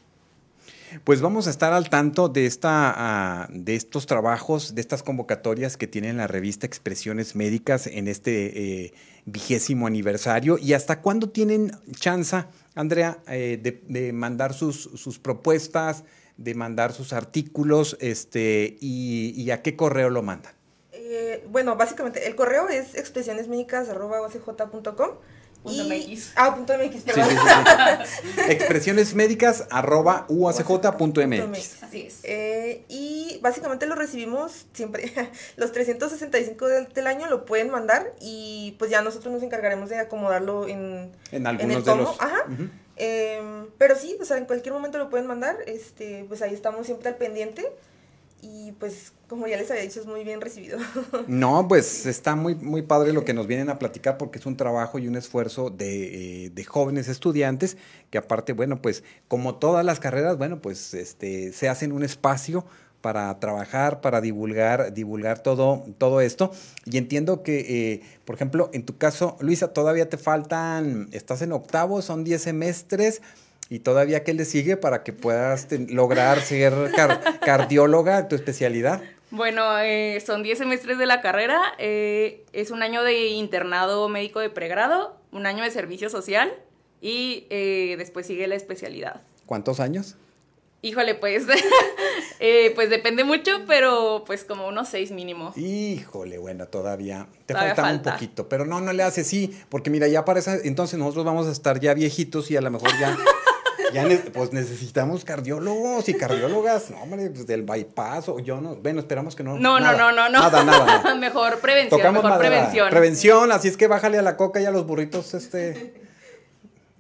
Pues 1.04 1.20
vamos 1.20 1.46
a 1.46 1.50
estar 1.50 1.72
al 1.72 1.88
tanto 1.88 2.28
de, 2.28 2.46
esta, 2.46 2.92
ah, 2.96 3.46
de 3.50 3.76
estos 3.76 4.06
trabajos, 4.06 4.74
de 4.74 4.80
estas 4.80 5.04
convocatorias 5.04 5.76
que 5.76 5.86
tiene 5.86 6.12
la 6.12 6.26
revista 6.26 6.66
Expresiones 6.66 7.36
Médicas 7.36 7.86
en 7.86 8.08
este 8.08 8.84
eh, 8.84 8.92
vigésimo 9.24 9.86
aniversario. 9.86 10.58
¿Y 10.58 10.72
hasta 10.72 11.00
cuándo 11.00 11.28
tienen 11.28 11.70
chance, 11.92 12.44
Andrea, 12.74 13.18
eh, 13.28 13.80
de, 13.86 14.12
mandar 14.12 14.52
sus, 14.52 14.90
sus 14.94 15.20
propuestas, 15.20 16.02
de 16.36 16.54
mandar 16.54 16.92
sus 16.92 17.12
artículos 17.12 17.96
este, 18.00 18.76
y, 18.80 19.32
y 19.36 19.52
a 19.52 19.62
qué 19.62 19.76
correo 19.76 20.10
lo 20.10 20.22
mandan? 20.22 20.54
Eh, 20.92 21.46
bueno, 21.50 21.76
básicamente 21.76 22.26
el 22.26 22.34
correo 22.34 22.68
es 22.68 22.96
expresionesmédicas.com 22.96 25.10
Punto 25.62 25.84
MX. 25.84 26.32
Ah, 26.36 26.54
punto 26.54 26.72
MX, 26.78 27.02
perdón. 27.02 27.28
sí, 27.28 27.36
sí, 27.36 28.28
sí. 28.34 28.40
Expresiones 28.50 29.14
médicas 29.14 29.66
arroba 29.70 30.24
uacj.mx. 30.28 31.82
Así 31.82 32.02
es. 32.06 32.20
Eh, 32.22 32.84
y 32.88 33.38
básicamente 33.42 33.86
lo 33.86 33.94
recibimos 33.94 34.66
siempre, 34.72 35.12
los 35.56 35.72
365 35.72 36.66
del, 36.68 36.88
del 36.88 37.06
año 37.06 37.28
lo 37.28 37.44
pueden 37.44 37.70
mandar 37.70 38.12
y 38.20 38.74
pues 38.78 38.90
ya 38.90 39.02
nosotros 39.02 39.32
nos 39.34 39.42
encargaremos 39.42 39.90
de 39.90 39.98
acomodarlo 39.98 40.66
en, 40.66 41.12
En 41.30 41.42
en 41.42 41.46
algunos 41.46 41.76
el 41.76 41.82
de 41.84 41.90
tomo. 41.90 42.02
los. 42.04 42.20
Ajá. 42.20 42.44
Em, 42.96 43.66
pero 43.78 43.96
sí, 43.96 44.16
o 44.20 44.24
sea, 44.24 44.36
en 44.36 44.44
cualquier 44.44 44.74
momento 44.74 44.98
lo 44.98 45.08
pueden 45.08 45.26
mandar, 45.26 45.56
este, 45.66 46.24
pues 46.28 46.42
ahí 46.42 46.52
estamos 46.54 46.84
siempre 46.86 47.08
al 47.08 47.16
pendiente 47.16 47.66
y 48.42 48.72
pues 48.72 49.12
como 49.28 49.46
ya 49.46 49.56
les 49.56 49.70
había 49.70 49.82
dicho 49.82 50.00
es 50.00 50.06
muy 50.06 50.24
bien 50.24 50.40
recibido. 50.40 50.78
No, 51.26 51.68
pues 51.68 52.06
está 52.06 52.34
muy, 52.34 52.54
muy 52.54 52.82
padre 52.82 53.12
lo 53.12 53.24
que 53.24 53.34
nos 53.34 53.46
vienen 53.46 53.70
a 53.70 53.78
platicar 53.78 54.18
porque 54.18 54.38
es 54.38 54.46
un 54.46 54.56
trabajo 54.56 54.98
y 54.98 55.06
un 55.06 55.16
esfuerzo 55.16 55.70
de, 55.70 56.46
eh, 56.46 56.50
de 56.50 56.64
jóvenes 56.64 57.08
estudiantes 57.08 57.76
que 58.10 58.18
aparte, 58.18 58.52
bueno, 58.52 58.82
pues 58.82 59.04
como 59.28 59.56
todas 59.56 59.84
las 59.84 60.00
carreras, 60.00 60.36
bueno, 60.38 60.60
pues 60.60 60.94
este, 60.94 61.52
se 61.52 61.68
hacen 61.68 61.92
un 61.92 62.02
espacio 62.02 62.64
para 63.00 63.38
trabajar, 63.40 64.00
para 64.00 64.20
divulgar, 64.20 64.92
divulgar 64.92 65.42
todo, 65.42 65.84
todo 65.98 66.20
esto. 66.20 66.52
Y 66.84 66.98
entiendo 66.98 67.42
que, 67.42 67.60
eh, 67.92 68.02
por 68.24 68.34
ejemplo, 68.34 68.70
en 68.72 68.84
tu 68.84 68.98
caso, 68.98 69.36
Luisa, 69.40 69.72
todavía 69.72 70.08
te 70.08 70.18
faltan, 70.18 71.08
estás 71.12 71.42
en 71.42 71.52
octavo, 71.52 72.02
son 72.02 72.24
10 72.24 72.42
semestres. 72.42 73.22
Y 73.72 73.78
todavía, 73.78 74.24
¿qué 74.24 74.34
le 74.34 74.44
sigue 74.44 74.76
para 74.76 75.04
que 75.04 75.12
puedas 75.12 75.68
lograr 75.70 76.40
ser 76.40 76.74
cardióloga, 77.40 78.26
tu 78.26 78.34
especialidad? 78.34 79.00
Bueno, 79.30 79.78
eh, 79.78 80.20
son 80.26 80.42
10 80.42 80.58
semestres 80.58 80.98
de 80.98 81.06
la 81.06 81.20
carrera, 81.20 81.62
eh, 81.78 82.44
es 82.52 82.72
un 82.72 82.82
año 82.82 83.04
de 83.04 83.28
internado 83.28 84.08
médico 84.08 84.40
de 84.40 84.50
pregrado, 84.50 85.16
un 85.30 85.46
año 85.46 85.62
de 85.62 85.70
servicio 85.70 86.10
social 86.10 86.52
y 87.00 87.46
eh, 87.48 87.94
después 87.96 88.26
sigue 88.26 88.48
la 88.48 88.56
especialidad. 88.56 89.20
¿Cuántos 89.46 89.78
años? 89.78 90.16
Híjole, 90.82 91.14
pues, 91.14 91.44
pues 92.74 92.90
depende 92.90 93.22
mucho, 93.22 93.52
pero 93.68 94.24
pues 94.26 94.42
como 94.42 94.66
unos 94.66 94.88
seis 94.88 95.12
mínimo. 95.12 95.52
Híjole, 95.54 96.38
bueno, 96.38 96.66
todavía 96.66 97.28
te 97.46 97.54
falta, 97.54 97.92
un 97.92 98.02
poquito, 98.02 98.48
pero 98.48 98.66
no, 98.66 98.80
no 98.80 98.92
le 98.92 99.04
hace 99.04 99.22
sí, 99.22 99.56
porque 99.68 99.90
mira, 99.90 100.08
ya 100.08 100.24
para 100.24 100.40
entonces 100.64 100.98
nosotros 100.98 101.24
vamos 101.24 101.46
a 101.46 101.52
estar 101.52 101.78
ya 101.78 101.94
viejitos 101.94 102.50
y 102.50 102.56
a 102.56 102.60
lo 102.62 102.72
mejor 102.72 102.90
ya 102.98 103.16
ya 103.92 104.06
pues 104.32 104.52
necesitamos 104.52 105.24
cardiólogos 105.24 106.08
y 106.08 106.14
cardiólogas, 106.14 106.90
no, 106.90 107.02
hombre, 107.02 107.30
pues 107.30 107.46
del 107.46 107.62
bypass 107.62 108.28
o 108.28 108.38
yo 108.38 108.60
no, 108.60 108.76
bueno, 108.76 109.00
esperamos 109.00 109.34
que 109.36 109.42
no. 109.42 109.58
No, 109.58 109.80
no, 109.80 109.92
no, 109.92 110.12
no, 110.12 110.28
no. 110.28 110.40
Nada, 110.40 110.64
nada. 110.64 111.14
mejor 111.20 111.60
prevención, 111.60 112.12
mejor 112.12 112.38
prevención. 112.38 112.90
Prevención, 112.90 113.52
así 113.52 113.68
es 113.68 113.76
que 113.76 113.86
bájale 113.86 114.18
a 114.18 114.22
la 114.22 114.36
coca 114.36 114.60
y 114.60 114.64
a 114.64 114.70
los 114.70 114.86
burritos, 114.86 115.34
este, 115.34 115.94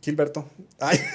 Gilberto. 0.00 0.48
Ay. 0.78 1.00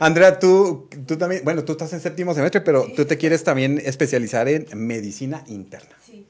Andrea, 0.00 0.38
tú, 0.38 0.88
tú 1.06 1.16
también, 1.16 1.42
bueno, 1.44 1.64
tú 1.64 1.72
estás 1.72 1.92
en 1.92 2.00
séptimo 2.00 2.34
semestre, 2.34 2.60
pero 2.60 2.86
tú 2.94 3.04
te 3.04 3.16
quieres 3.16 3.44
también 3.44 3.80
especializar 3.84 4.48
en 4.48 4.66
medicina 4.74 5.44
interna. 5.46 5.96
Sí. 6.04 6.26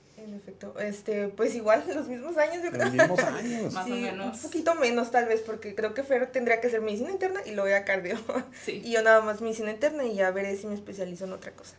Este, 0.81 1.29
pues 1.29 1.55
igual, 1.55 1.85
los 1.95 2.09
mismos 2.09 2.37
años, 2.37 2.63
yo 2.63 2.71
creo. 2.71 2.85
Los 2.85 2.93
mismos 2.93 3.19
años. 3.25 3.73
Más 3.73 3.87
o 3.87 3.91
menos. 3.91 4.37
Un 4.37 4.43
poquito 4.43 4.75
menos, 4.75 5.11
tal 5.11 5.27
vez, 5.27 5.41
porque 5.41 5.75
creo 5.75 5.95
que 5.95 6.03
Fer 6.03 6.31
tendría 6.31 6.61
que 6.61 6.69
hacer 6.69 6.81
medicina 6.81 7.11
interna 7.11 7.41
y 7.45 7.53
luego 7.53 7.69
ya 7.69 7.85
cardio. 7.85 8.19
Y 8.67 8.93
yo 8.93 9.03
nada 9.03 9.21
más 9.21 9.41
medicina 9.41 9.71
interna 9.71 10.05
y 10.05 10.15
ya 10.15 10.31
veré 10.31 10.57
si 10.57 10.67
me 10.67 10.75
especializo 10.75 11.25
en 11.25 11.33
otra 11.33 11.53
cosa. 11.53 11.77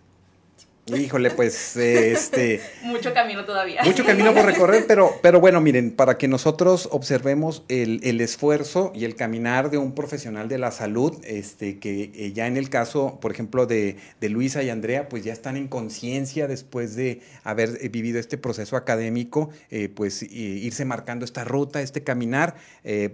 Híjole, 0.95 1.32
pues 1.32 1.76
este... 1.76 2.62
mucho 2.84 3.13
camino 3.13 3.43
todavía. 3.43 3.84
Mucho 3.84 4.06
camino 4.06 4.34
por 4.34 4.45
recorrer, 4.45 4.86
pero, 4.88 5.12
pero 5.21 5.41
bueno, 5.41 5.60
miren, 5.60 5.91
para 5.91 6.17
que 6.17 6.28
nosotros 6.28 6.88
observemos 6.91 7.63
el, 7.67 8.00
el 8.04 8.21
esfuerzo 8.21 8.91
y 8.95 9.04
el 9.04 9.15
caminar 9.15 9.69
de 9.69 9.78
un 9.78 9.93
profesional 9.93 10.47
de 10.47 10.58
la 10.58 10.71
salud, 10.71 11.19
este, 11.26 11.80
que 11.80 12.12
eh, 12.15 12.32
ya 12.34 12.47
en 12.47 12.56
el 12.56 12.69
caso, 12.69 13.17
por 13.19 13.32
ejemplo, 13.32 13.65
de, 13.65 13.97
de 14.21 14.30
Luisa 14.30 14.63
y 14.63 14.69
Andrea, 14.69 15.10
pues 15.10 15.23
ya 15.23 15.34
están 15.34 15.58
en 15.58 15.67
conciencia 15.67 16.47
después 16.47 16.95
de 16.95 17.21
haber 17.43 17.78
eh, 17.82 17.89
vivido 17.89 18.19
este 18.19 18.38
proceso 18.38 18.78
académico, 18.78 19.50
eh, 19.69 19.89
pues 19.89 20.23
irse 20.23 20.86
marcando 20.86 21.26
esta 21.26 21.43
ruta, 21.43 21.82
este 21.82 22.04
caminar, 22.04 22.56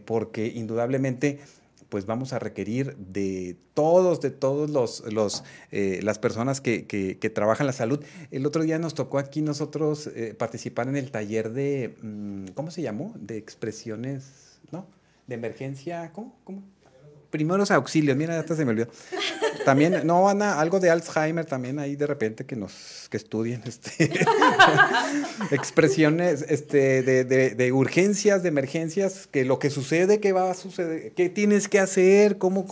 porque 0.05 0.47
indudablemente 0.47 1.39
pues 1.93 2.07
vamos 2.07 2.33
a 2.33 2.39
requerir 2.39 2.97
de 2.97 3.55
todos, 3.75 4.19
de 4.19 4.31
todos 4.31 4.67
los, 4.71 5.03
los 5.13 5.43
eh, 5.71 5.99
las 6.01 6.17
personas 6.17 6.59
que, 6.59 6.87
que, 6.87 7.29
trabajan 7.29 7.67
la 7.67 7.71
salud. 7.71 8.03
El 8.31 8.47
otro 8.47 8.63
día 8.63 8.79
nos 8.79 8.95
tocó 8.95 9.19
aquí 9.19 9.43
nosotros 9.43 10.07
eh, 10.07 10.33
participar 10.33 10.87
en 10.87 10.95
el 10.95 11.11
taller 11.11 11.51
de, 11.51 11.95
mm, 12.01 12.45
¿cómo 12.55 12.71
se 12.71 12.81
llamó? 12.81 13.13
De 13.19 13.37
expresiones, 13.37 14.59
¿no? 14.71 14.87
De 15.27 15.35
emergencia, 15.35 16.11
¿cómo? 16.13 16.35
¿Cómo? 16.45 16.63
Primeros 17.33 17.71
auxilios, 17.71 18.15
mira, 18.15 18.39
hasta 18.39 18.55
se 18.55 18.63
me 18.63 18.73
olvidó. 18.73 18.89
También, 19.65 20.05
no, 20.05 20.29
Ana, 20.29 20.59
algo 20.59 20.79
de 20.79 20.91
Alzheimer 20.91 21.45
también 21.45 21.79
ahí 21.79 21.95
de 21.95 22.05
repente 22.05 22.45
que 22.45 22.55
nos, 22.55 23.07
que 23.09 23.17
estudien, 23.17 23.63
este, 23.65 24.11
expresiones, 25.51 26.45
este, 26.47 27.01
de, 27.01 27.23
de, 27.25 27.71
urgencias, 27.71 28.43
de 28.43 28.49
emergencias, 28.49 29.27
que 29.31 29.45
lo 29.45 29.57
que 29.57 29.71
sucede, 29.71 30.19
qué 30.19 30.31
va 30.31 30.51
a 30.51 30.53
suceder, 30.53 31.13
qué 31.13 31.27
tienes 31.29 31.67
que 31.67 31.79
hacer, 31.79 32.37
cómo 32.37 32.67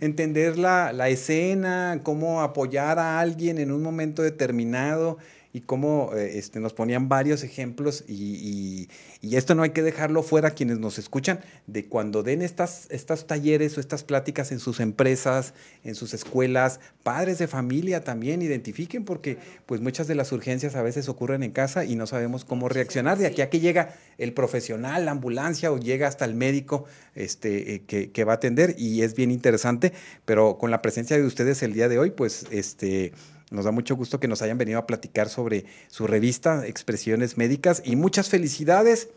entender 0.00 0.58
la, 0.58 0.92
la 0.92 1.08
escena, 1.08 1.98
cómo 2.04 2.40
apoyar 2.40 3.00
a 3.00 3.18
alguien 3.18 3.58
en 3.58 3.72
un 3.72 3.82
momento 3.82 4.22
determinado 4.22 5.18
y 5.54 5.60
cómo 5.60 6.10
eh, 6.16 6.36
este, 6.36 6.58
nos 6.58 6.72
ponían 6.72 7.08
varios 7.08 7.44
ejemplos 7.44 8.04
y, 8.08 8.88
y, 9.22 9.36
esto 9.36 9.54
no 9.54 9.62
hay 9.62 9.70
que 9.70 9.82
dejarlo 9.82 10.24
fuera 10.24 10.50
quienes 10.50 10.80
nos 10.80 10.98
escuchan, 10.98 11.40
de 11.68 11.86
cuando 11.86 12.24
den 12.24 12.42
estas, 12.42 12.88
estas 12.90 13.26
talleres 13.26 13.76
o 13.76 13.80
estas 13.80 14.02
pláticas 14.02 14.50
en 14.50 14.58
sus 14.58 14.80
empresas, 14.80 15.54
en 15.84 15.94
sus 15.94 16.12
escuelas, 16.12 16.80
padres 17.04 17.38
de 17.38 17.46
familia 17.46 18.02
también 18.02 18.42
identifiquen 18.42 19.04
porque 19.04 19.38
pues 19.66 19.80
muchas 19.80 20.08
de 20.08 20.16
las 20.16 20.32
urgencias 20.32 20.74
a 20.74 20.82
veces 20.82 21.08
ocurren 21.08 21.44
en 21.44 21.52
casa 21.52 21.84
y 21.84 21.94
no 21.94 22.08
sabemos 22.08 22.44
cómo 22.44 22.68
reaccionar, 22.68 23.16
de 23.16 23.26
aquí 23.26 23.40
a 23.40 23.48
que 23.48 23.60
llega 23.60 23.94
el 24.18 24.32
profesional, 24.32 25.04
la 25.04 25.12
ambulancia 25.12 25.70
o 25.70 25.78
llega 25.78 26.08
hasta 26.08 26.24
el 26.24 26.34
médico 26.34 26.84
este, 27.14 27.74
eh, 27.74 27.82
que, 27.86 28.10
que 28.10 28.24
va 28.24 28.32
a 28.32 28.36
atender 28.36 28.74
y 28.76 29.02
es 29.02 29.14
bien 29.14 29.30
interesante, 29.30 29.92
pero 30.24 30.58
con 30.58 30.72
la 30.72 30.82
presencia 30.82 31.16
de 31.16 31.24
ustedes 31.24 31.62
el 31.62 31.74
día 31.74 31.88
de 31.88 32.00
hoy 32.00 32.10
pues 32.10 32.46
este 32.50 33.12
nos 33.54 33.64
da 33.64 33.70
mucho 33.70 33.96
gusto 33.96 34.20
que 34.20 34.28
nos 34.28 34.42
hayan 34.42 34.58
venido 34.58 34.78
a 34.78 34.86
platicar 34.86 35.28
sobre 35.28 35.64
su 35.88 36.06
revista 36.06 36.66
Expresiones 36.66 37.38
Médicas 37.38 37.82
y 37.84 37.96
muchas 37.96 38.28
felicidades 38.28 39.08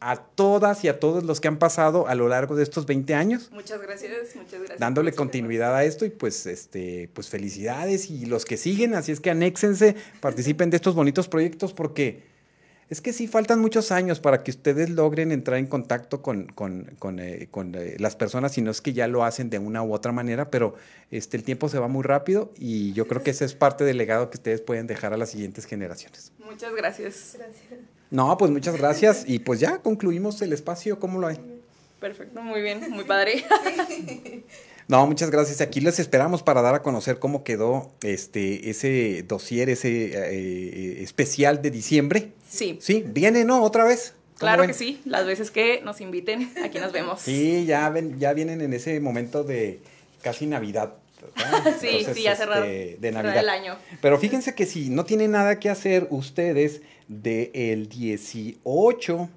a 0.00 0.16
todas 0.16 0.82
y 0.84 0.88
a 0.88 0.98
todos 0.98 1.24
los 1.24 1.40
que 1.40 1.48
han 1.48 1.58
pasado 1.58 2.08
a 2.08 2.14
lo 2.14 2.28
largo 2.28 2.56
de 2.56 2.62
estos 2.62 2.86
20 2.86 3.14
años. 3.14 3.50
Muchas 3.52 3.82
gracias, 3.82 4.34
muchas 4.34 4.58
gracias. 4.60 4.78
Dándole 4.78 5.12
continuidad 5.12 5.76
a 5.76 5.84
esto 5.84 6.06
y 6.06 6.10
pues 6.10 6.46
este 6.46 7.10
pues 7.12 7.28
felicidades 7.28 8.10
y 8.10 8.24
los 8.24 8.46
que 8.46 8.56
siguen, 8.56 8.94
así 8.94 9.12
es 9.12 9.20
que 9.20 9.30
anéxense, 9.30 9.96
participen 10.20 10.70
de 10.70 10.76
estos 10.76 10.94
bonitos 10.94 11.28
proyectos 11.28 11.74
porque 11.74 12.29
es 12.90 13.00
que 13.00 13.12
sí, 13.12 13.28
faltan 13.28 13.60
muchos 13.60 13.92
años 13.92 14.18
para 14.18 14.42
que 14.42 14.50
ustedes 14.50 14.90
logren 14.90 15.30
entrar 15.30 15.58
en 15.58 15.68
contacto 15.68 16.22
con, 16.22 16.46
con, 16.46 16.90
con, 16.98 17.20
eh, 17.20 17.48
eh, 17.48 17.96
las 18.00 18.16
personas, 18.16 18.52
si 18.52 18.62
no 18.62 18.72
es 18.72 18.80
que 18.80 18.92
ya 18.92 19.06
lo 19.06 19.22
hacen 19.22 19.48
de 19.48 19.60
una 19.60 19.84
u 19.84 19.94
otra 19.94 20.10
manera, 20.10 20.50
pero 20.50 20.74
este, 21.12 21.36
el 21.36 21.44
tiempo 21.44 21.68
se 21.68 21.78
va 21.78 21.86
muy 21.86 22.02
rápido 22.02 22.52
y 22.58 22.92
yo 22.92 23.06
creo 23.06 23.22
que 23.22 23.30
ese 23.30 23.44
es 23.44 23.54
parte 23.54 23.84
del 23.84 23.96
legado 23.96 24.28
que 24.28 24.38
ustedes 24.38 24.60
pueden 24.60 24.88
dejar 24.88 25.12
a 25.12 25.16
las 25.16 25.30
siguientes 25.30 25.66
generaciones. 25.66 26.32
Muchas 26.44 26.74
gracias. 26.74 27.36
Gracias. 27.38 27.80
No, 28.10 28.36
pues 28.36 28.50
muchas 28.50 28.76
gracias 28.76 29.22
y 29.24 29.38
pues 29.38 29.60
ya 29.60 29.78
concluimos 29.78 30.42
el 30.42 30.52
espacio, 30.52 30.98
¿cómo 30.98 31.20
lo 31.20 31.28
hay? 31.28 31.38
Perfecto, 32.00 32.42
muy 32.42 32.60
bien, 32.60 32.90
muy 32.90 33.04
padre. 33.04 33.44
No, 34.88 35.06
muchas 35.06 35.30
gracias. 35.30 35.60
Aquí 35.60 35.80
les 35.80 36.00
esperamos 36.00 36.42
para 36.42 36.62
dar 36.62 36.74
a 36.74 36.82
conocer 36.82 37.20
cómo 37.20 37.44
quedó 37.44 37.92
este 38.02 38.70
ese 38.70 39.22
dossier, 39.22 39.70
ese 39.70 40.10
eh, 40.14 41.00
especial 41.04 41.62
de 41.62 41.70
diciembre. 41.70 42.32
Sí. 42.50 42.78
Sí, 42.80 43.04
viene, 43.06 43.44
¿no? 43.44 43.62
Otra 43.62 43.84
vez. 43.84 44.14
Claro 44.38 44.66
que 44.66 44.72
sí, 44.72 45.00
las 45.04 45.26
veces 45.26 45.50
que 45.50 45.82
nos 45.82 46.00
inviten, 46.00 46.50
aquí 46.64 46.78
nos 46.78 46.92
vemos. 46.92 47.20
Sí, 47.20 47.66
ya 47.66 47.88
ven, 47.90 48.18
ya 48.18 48.32
vienen 48.32 48.60
en 48.62 48.72
ese 48.72 48.98
momento 48.98 49.44
de 49.44 49.80
casi 50.22 50.46
Navidad. 50.46 50.94
sí, 51.80 52.06
sí, 52.14 52.22
ya 52.22 52.34
cerrar 52.34 52.64
este, 52.66 52.96
de 52.98 53.12
Navidad. 53.12 53.38
el 53.38 53.48
año. 53.50 53.76
Pero 54.00 54.18
fíjense 54.18 54.54
que 54.54 54.64
si 54.64 54.88
no 54.88 55.04
tienen 55.04 55.32
nada 55.32 55.60
que 55.60 55.68
hacer 55.68 56.06
ustedes 56.10 56.80
del 57.06 57.50
el 57.52 57.88
18, 57.90 59.28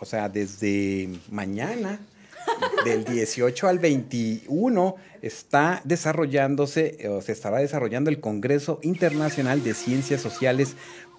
o 0.00 0.04
sea, 0.06 0.30
desde 0.30 1.10
mañana 1.30 2.00
del 2.86 3.04
18 3.04 3.68
al 3.68 3.78
21 3.78 4.96
está 5.20 5.82
desarrollándose 5.84 7.06
o 7.08 7.20
se 7.20 7.32
estará 7.32 7.58
desarrollando 7.58 8.08
el 8.08 8.20
Congreso 8.20 8.80
Internacional 8.82 9.62
de 9.62 9.74
Ciencias 9.74 10.22
Sociales 10.22 10.76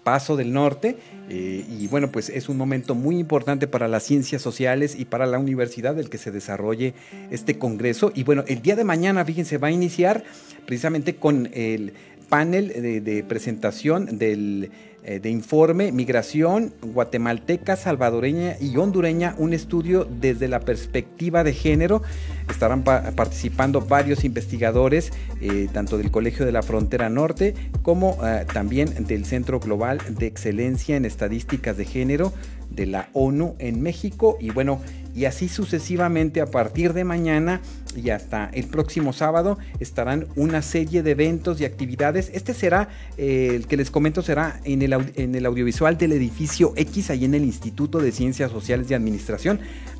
Paso 0.09 0.35
del 0.35 0.53
Norte 0.53 0.97
eh, 1.29 1.63
y 1.69 1.85
bueno 1.85 2.11
pues 2.11 2.29
es 2.29 2.49
un 2.49 2.57
momento 2.57 2.95
muy 2.95 3.19
importante 3.19 3.67
para 3.67 3.87
las 3.87 4.01
ciencias 4.01 4.41
sociales 4.41 4.95
y 4.97 5.05
para 5.05 5.27
la 5.27 5.37
universidad 5.37 5.99
el 5.99 6.09
que 6.09 6.17
se 6.17 6.31
desarrolle 6.31 6.95
este 7.29 7.59
congreso. 7.59 8.11
Y 8.15 8.23
bueno 8.23 8.43
el 8.47 8.63
día 8.63 8.75
de 8.75 8.83
mañana 8.83 9.23
fíjense 9.23 9.59
va 9.59 9.67
a 9.67 9.71
iniciar 9.71 10.23
precisamente 10.65 11.17
con 11.17 11.51
el 11.53 11.93
panel 12.27 13.03
de 13.03 13.23
presentación 13.23 14.17
del 14.17 14.71
de 15.03 15.29
informe 15.29 15.91
Migración 15.91 16.73
guatemalteca, 16.81 17.75
salvadoreña 17.75 18.55
y 18.59 18.75
hondureña, 18.77 19.35
un 19.37 19.53
estudio 19.53 20.05
desde 20.05 20.47
la 20.47 20.59
perspectiva 20.59 21.43
de 21.43 21.53
género. 21.53 22.01
Estarán 22.49 22.83
participando 22.83 23.81
varios 23.81 24.23
investigadores, 24.23 25.11
eh, 25.41 25.67
tanto 25.71 25.97
del 25.97 26.11
Colegio 26.11 26.45
de 26.45 26.51
la 26.51 26.63
Frontera 26.63 27.09
Norte 27.09 27.53
como 27.81 28.17
eh, 28.25 28.45
también 28.51 29.05
del 29.05 29.25
Centro 29.25 29.59
Global 29.59 29.99
de 30.09 30.27
Excelencia 30.27 30.95
en 30.95 31.05
Estadísticas 31.05 31.77
de 31.77 31.85
Género 31.85 32.33
de 32.69 32.85
la 32.85 33.09
ONU 33.13 33.55
en 33.59 33.81
México. 33.81 34.37
Y 34.39 34.51
bueno, 34.51 34.81
y 35.15 35.25
así 35.25 35.49
sucesivamente 35.49 36.41
a 36.41 36.45
partir 36.45 36.93
de 36.93 37.03
mañana 37.03 37.61
y 37.95 38.09
hasta 38.11 38.49
el 38.53 38.67
próximo 38.67 39.13
sábado 39.13 39.57
estarán 39.79 40.27
una 40.35 40.61
serie 40.61 41.01
de 41.03 41.11
eventos 41.11 41.59
y 41.59 41.65
actividades. 41.65 42.29
Este 42.33 42.53
será, 42.53 42.89
eh, 43.17 43.51
el 43.55 43.67
que 43.67 43.77
les 43.77 43.91
comento, 43.91 44.21
será 44.21 44.59
en 44.63 44.81
el, 44.81 44.93
en 45.15 45.35
el 45.35 45.45
audiovisual 45.45 45.97
del 45.97 46.13
edificio 46.13 46.73
X, 46.75 47.09
ahí 47.09 47.25
en 47.25 47.33
el 47.33 47.43
Instituto 47.43 47.99
de 47.99 48.11
Ciencias 48.11 48.51
Sociales 48.51 48.89
y 48.91 48.93
Administración, 48.93 49.59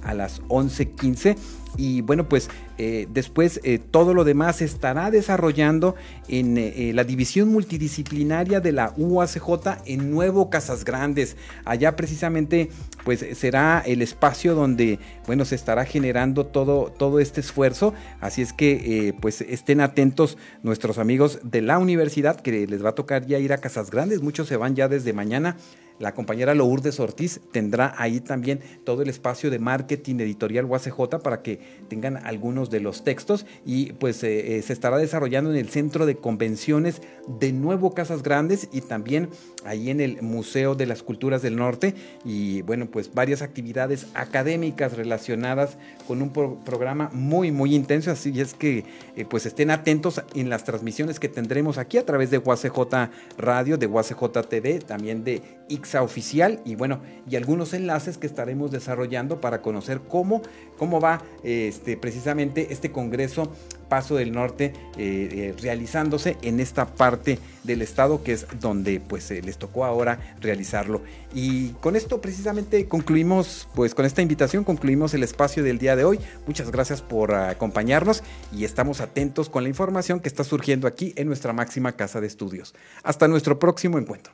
a 0.10 0.14
las 0.14 0.42
11.15. 0.44 1.38
y 1.78 2.02
bueno, 2.02 2.28
pues 2.28 2.50
eh, 2.80 3.08
después 3.12 3.60
eh, 3.64 3.78
todo 3.78 4.14
lo 4.14 4.24
demás 4.24 4.58
se 4.58 4.66
estará 4.66 5.12
desarrollando 5.12 5.96
en 6.30 6.58
eh, 6.58 6.92
la 6.96 7.04
división 7.04 7.50
multidisciplinaria 7.50 8.62
de 8.62 8.72
la 8.72 8.94
UACJ 8.96 9.84
en 9.86 10.10
Nuevo 10.10 10.50
Casas 10.50 10.86
Grandes. 10.86 11.36
Allá 11.66 11.96
precisamente 11.96 12.70
pues 13.04 13.26
será 13.34 13.84
el 13.86 14.02
espacio 14.02 14.56
donde 14.56 14.98
bueno 15.28 15.46
se 15.46 15.56
estará 15.56 15.86
generando 15.86 16.46
todo, 16.46 16.92
todo 16.98 17.20
este 17.20 17.42
esfuerzo. 17.42 17.94
Así 18.22 18.42
es 18.42 18.54
que 18.54 19.14
pues 19.22 19.42
estén 19.42 19.82
atentos 19.82 20.38
nuestros 20.64 20.98
amigos 20.98 21.40
de 21.44 21.62
la 21.62 21.78
universidad 21.78 22.40
que 22.40 22.66
les 22.66 22.84
va 22.84 22.90
a 22.90 22.96
tocar 22.96 23.28
ya 23.28 23.40
ir 23.40 23.52
a 23.52 23.58
Casas 23.58 23.92
Grandes. 23.92 24.22
Muchos 24.22 24.48
se 24.48 24.58
van 24.58 24.76
ya 24.76 24.88
desde 24.88 25.12
mañana 25.14 25.58
la 26.00 26.14
compañera 26.14 26.56
Lourdes 26.56 27.00
Ortiz 27.00 27.42
tendrá 27.52 27.94
ahí 27.98 28.22
también 28.22 28.62
todo 28.86 29.02
el 29.02 29.10
espacio 29.10 29.50
de 29.50 29.60
marketing 29.60 30.16
editorial 30.20 30.66
UACJ 30.66 31.20
para 31.22 31.42
que 31.42 31.60
tengan 31.90 32.18
algunos 32.26 32.70
de 32.70 32.80
los 32.80 33.04
textos 33.04 33.46
y 33.66 33.94
pues 33.94 34.24
eh, 34.24 34.58
eh, 34.58 34.62
se 34.62 34.74
estará 34.74 34.98
desarrollando 34.98 35.52
en 35.52 35.58
el 35.58 35.70
Centro 35.70 36.06
de 36.06 36.16
Convenciones 36.16 37.02
de 37.28 37.52
Nuevo 37.52 37.94
Casas 37.94 38.24
Grandes 38.24 38.70
y 38.72 38.82
también 38.82 39.30
ahí 39.66 39.90
en 39.90 40.00
el 40.00 40.22
Museo 40.22 40.74
de 40.74 40.86
las 40.86 41.04
Culturas 41.04 41.42
del 41.42 41.58
Norte 41.58 41.94
y 42.24 42.62
bueno 42.62 42.88
pues 42.90 43.14
varias 43.14 43.42
actividades 43.42 44.08
académicas 44.14 44.96
relacionadas 44.96 45.78
con 46.08 46.22
un 46.22 46.32
programa 46.32 47.10
muy 47.12 47.52
muy 47.52 47.76
intenso. 47.76 48.12
Así 48.12 48.40
es 48.40 48.54
que 48.54 48.86
eh, 49.18 49.26
pues 49.30 49.46
estén 49.46 49.70
atentos 49.70 50.22
en 50.34 50.50
las 50.50 50.64
transmisiones 50.64 51.20
que 51.20 51.28
tendremos 51.28 51.78
aquí 51.78 51.98
a 51.98 52.06
través 52.06 52.32
de 52.32 52.38
UACJ 52.38 53.10
Radio, 53.38 53.78
de 53.78 53.88
UACJ 53.88 54.48
TV, 54.48 54.80
también 54.80 55.24
de 55.26 55.42
X 55.70 55.89
oficial 55.98 56.62
y 56.66 56.76
bueno, 56.76 57.02
y 57.30 57.36
algunos 57.36 57.74
enlaces 57.74 58.18
que 58.18 58.28
estaremos 58.28 58.72
desarrollando 58.72 59.42
para 59.42 59.62
conocer 59.62 60.02
cómo, 60.08 60.42
cómo 60.78 61.00
va 61.00 61.22
este, 61.44 61.98
precisamente 61.98 62.68
este 62.72 62.92
Congreso 62.92 63.52
Paso 63.90 64.16
del 64.16 64.32
Norte 64.32 64.66
eh, 64.66 64.72
eh, 64.98 65.56
realizándose 65.60 66.38
en 66.44 66.60
esta 66.60 66.86
parte 66.86 67.40
del 67.64 67.82
estado 67.82 68.24
que 68.24 68.34
es 68.34 68.46
donde 68.60 69.00
pues 69.00 69.32
les 69.32 69.58
tocó 69.58 69.84
ahora 69.84 70.36
realizarlo. 70.40 71.02
Y 71.34 71.70
con 71.82 71.96
esto 71.96 72.22
precisamente 72.22 72.88
concluimos, 72.88 73.68
pues 73.74 73.96
con 73.96 74.06
esta 74.06 74.22
invitación 74.22 74.64
concluimos 74.64 75.14
el 75.16 75.24
espacio 75.24 75.64
del 75.64 75.80
día 75.80 75.96
de 75.96 76.06
hoy. 76.06 76.20
Muchas 76.46 76.72
gracias 76.72 77.02
por 77.02 77.34
acompañarnos 77.34 78.24
y 78.56 78.64
estamos 78.64 79.02
atentos 79.02 79.50
con 79.50 79.64
la 79.64 79.70
información 79.70 80.20
que 80.20 80.30
está 80.30 80.44
surgiendo 80.44 80.88
aquí 80.88 81.14
en 81.16 81.28
nuestra 81.28 81.52
máxima 81.52 81.94
casa 81.94 82.22
de 82.22 82.28
estudios. 82.28 82.76
Hasta 83.04 83.28
nuestro 83.28 83.58
próximo 83.58 83.98
encuentro. 83.98 84.34